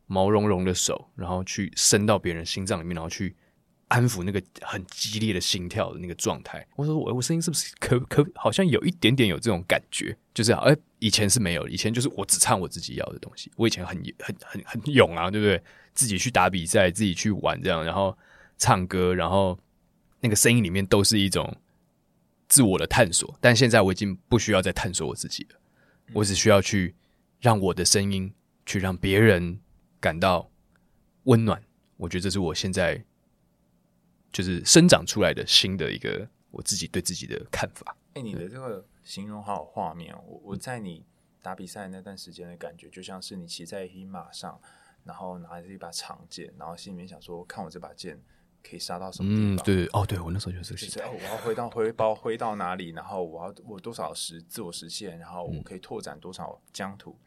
[0.07, 3.36] 毛茸茸的手，然后去伸到别人心脏里面，然后去
[3.88, 6.66] 安抚那个很激烈的心跳的那个状态。
[6.76, 10.16] 我说我我声音是不是可可好像有一点点有这种感觉？
[10.34, 13.50] 就是哎，以前是没有，以前就是我只唱我自己要的东西。
[13.57, 15.62] 我以前很很很很勇啊，对不对？
[15.94, 18.16] 自己去打比赛，自己去玩这样，然后
[18.57, 19.59] 唱歌，然后
[20.20, 21.57] 那个声音里面都是一种
[22.48, 23.36] 自我的探索。
[23.40, 25.61] 但现在我已经不需要再探索我自己了，
[26.12, 26.94] 我只需要去。
[27.42, 28.32] 让我的声音
[28.64, 29.59] 去让别人
[29.98, 30.48] 感到
[31.24, 31.61] 温暖，
[31.96, 33.05] 我觉得这是我现在
[34.30, 37.96] 就是生长出来的新的一个我自己对自己的看法。
[38.14, 40.22] 哎、欸，你的这个形容好有画面哦！
[40.26, 41.05] 我我在你
[41.40, 44.61] 打比赛那段时间的感觉，就像是你骑在一匹马上，
[45.05, 48.22] 然后拿着一把长剑，然后心里面想说：看我这把剑。
[48.64, 49.57] 可以杀到什么地方？
[49.57, 50.86] 嗯，对对哦，对我那时候就是这个。
[50.86, 52.90] 就是哦，我要回到回包挥到哪里？
[52.90, 55.18] 然后我要我多少时自我实现？
[55.18, 57.18] 然后我可以拓展多少疆土？
[57.24, 57.26] 嗯、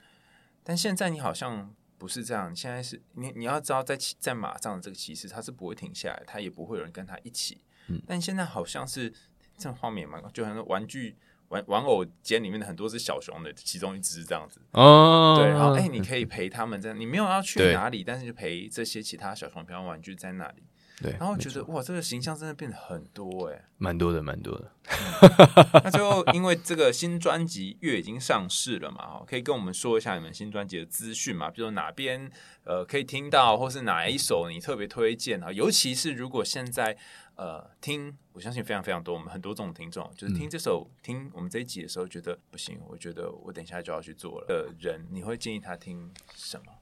[0.64, 2.50] 但现在你好像不是这样。
[2.50, 7.62] 你现在是你你要知道在，在在马上的这个骑士，他是不会停下来，他也不会有人跟他一起。
[7.88, 9.14] 嗯，但现在好像是
[9.58, 11.18] 这画面嘛，就好像玩具
[11.50, 15.36] 玩玩偶间里面的很多是小熊的其中一只这样子哦。
[15.38, 20.64] 对，然后哎，你可以陪他们这样，你没有要去哪里，但是就陪这些其他小熊朋友玩具在那里。
[21.02, 24.72] 对，然后觉得哇，这个形象真的变得很多哎，蛮多的，蛮多的。
[25.84, 31.52] 那最后，因为这个新专辑月已经上市了嘛，可以跟我们说一下你们新专辑的资讯嘛？
[31.52, 32.32] 比如说哪边
[32.64, 35.52] 呃可以听到，或是哪一首你特别推荐啊？
[35.52, 36.96] 尤其是如果现在
[37.36, 46.74] 呃听，我相信非常非常多，我们很多这种听众，就是听这首、嗯、听我们这一集的时候，觉得不行，我觉得我等一下就要去做了的人，你会建议他听什么？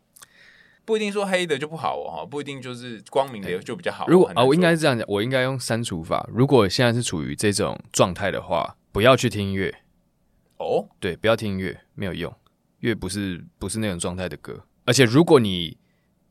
[0.86, 4.06] 不一定说黑的就不好哦，不一定就是光明的就比较好。
[4.08, 6.30] 如果啊，我应该是这样讲，我应该用删除法。
[6.30, 9.74] 如果现在是处于这种状态的话，不要去听音乐。
[10.58, 12.34] 哦，对，不要听音乐，没有用。
[12.80, 14.66] 乐不是不是那种状态的歌。
[14.84, 15.78] 而且如果你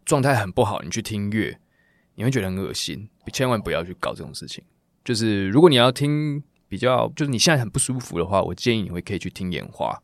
[0.04, 1.58] 状态很不好，你去听乐，
[2.14, 3.08] 你会觉得很恶心。
[3.32, 4.62] 千万不要去搞这种事情。
[5.04, 10.02] 就是如果你要听比较，就是你现在很不舒服的话，我建议你会可以去听眼花。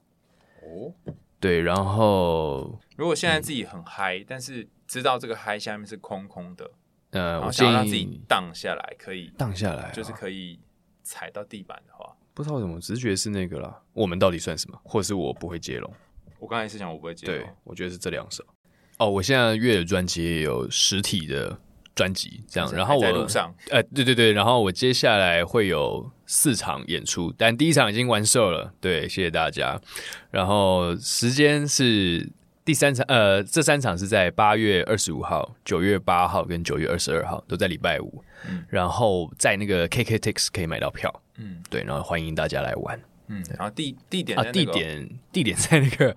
[0.63, 0.93] 哦。
[1.41, 6.69] 对，然后如果现在自己很嗨，嗯，但是知道这个嗨下面是空空的，
[7.11, 10.59] 呃，我想让自己荡下来，可以荡下来，就是可以
[11.05, 13.81] 踩到地板的话，不知道怎么直觉是那个啦。
[13.93, 14.77] 我们到底算什么？
[14.83, 15.89] 或是我不会接龙？
[16.41, 18.45] 我刚才是想我不会接龙，对，我觉得是这两首。
[18.97, 21.57] 哦，我现在乐的专辑也有实体的。
[21.99, 29.81] 专辑这样，然后我在路上，呃，对对对，然后我接下来会有四场演出，但第一场已经完售了，对，谢谢大家。
[30.31, 32.31] 然后时间是
[32.65, 38.23] 第三场，呃，这三场是在八月二十五号、九月八号跟九月二十二号，都在礼拜五。
[38.49, 46.17] 嗯，然后在那个 KKTix 可以买到票，嗯，对，然后欢迎大家来玩，嗯，然后地地点、啊，地点地点在那个。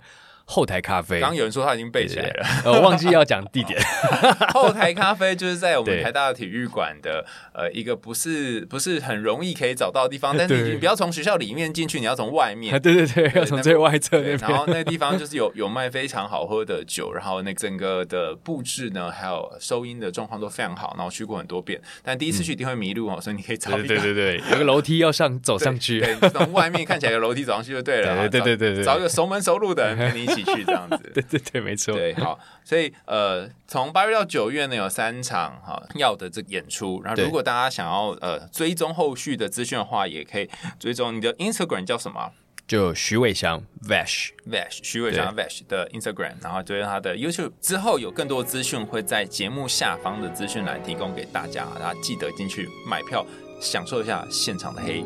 [0.52, 3.80] 后台咖啡，刚刚有人说他已经背起来了，我忘记要讲地点。
[4.52, 7.24] 后台咖啡就是在我们 台大的体育馆的
[7.54, 12.78] 呃一个不是不是很容易可以找到的地方，但是你不要从学校里面进去，你要从外面。
[12.82, 14.36] 对对对，要从最外侧那边。
[14.36, 20.94] 然后那个地方就是有有卖非常好喝的酒，然后那整个的布置呢，还有收音的状况都非常好。
[20.98, 23.70] 然后去过很多遍，但第一次去一定会迷路哦，所以你可以找。
[23.70, 28.28] 对对对，有个楼梯要上走上去，对，从外面看起来有楼梯走上去就对了。
[28.28, 30.98] 对对对对，找一个熟门熟路的人跟你一起去这样子。
[31.14, 31.94] 对对对，没错。
[31.94, 37.02] 对，好，所以呃，从八月到九月呢，有三场哈要的这个演出。
[37.02, 42.32] 然后，如果大家想要呃追踪后续的资讯的话，也可以追踪你的 Instagram 叫什么？
[42.64, 53.26] 就徐伟翔 Vash Vash 徐伟翔 Vash 的 Instagram，然后追踪他的 YouTube 之后，有更多资讯会在节目下方的资讯栏提供给大家，大家记得进去买票，
[53.60, 55.04] 享受一下现场的黑。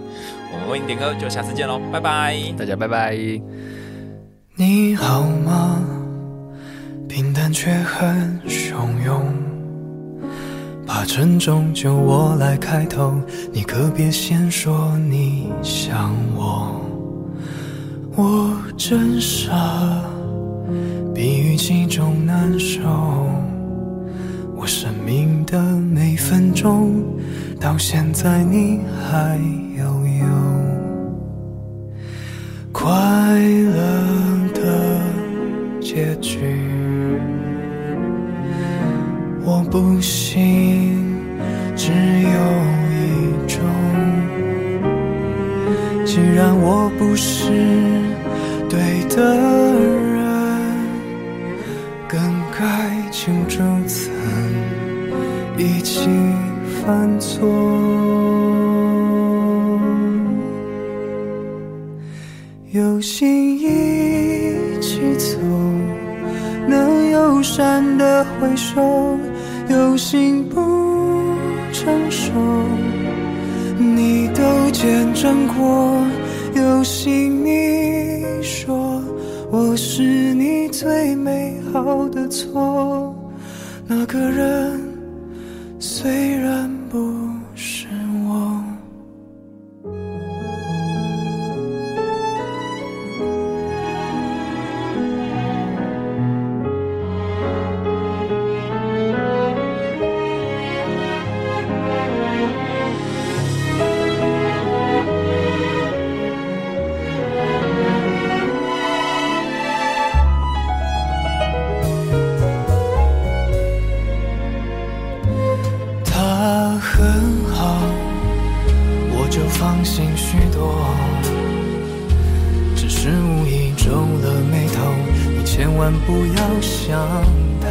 [0.53, 3.17] 我们为你点歌，就下次见喽，拜拜，大家拜拜。
[4.59, 5.83] 你好吗？
[7.07, 9.23] 平淡却很汹涌，
[10.87, 13.21] 怕沉重就我来开头，
[13.53, 16.81] 你可别先说你想我。
[18.17, 19.53] 我真傻，
[21.15, 22.81] 比预期中难受。
[24.57, 26.95] 我生命的每分钟，
[27.61, 29.39] 到现在你还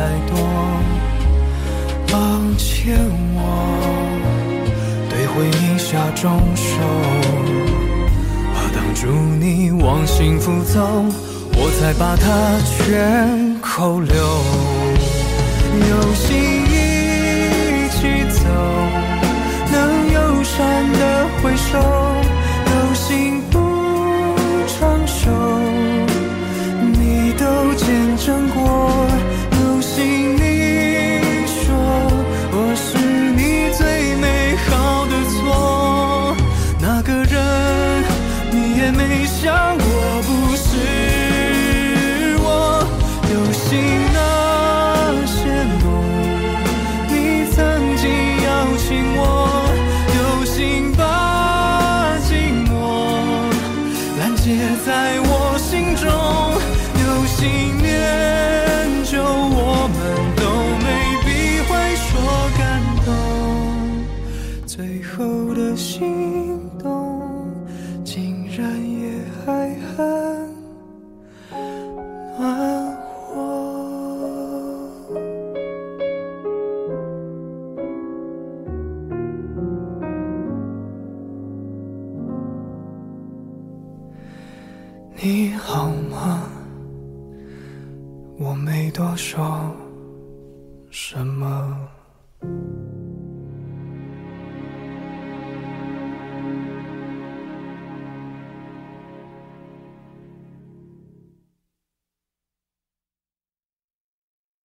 [0.06, 0.38] 太多，
[2.12, 2.14] 抱
[2.60, 2.96] 歉
[3.34, 3.40] 我
[5.10, 6.70] 对回忆下重手，
[8.54, 9.08] 怕挡住
[9.40, 10.80] 你往幸福走，
[11.56, 12.28] 我才把它
[12.70, 14.16] 全扣留。
[15.90, 16.38] 有心
[16.70, 17.98] 一起
[18.30, 18.46] 走，
[19.72, 20.54] 能友善
[20.94, 22.05] 的回首。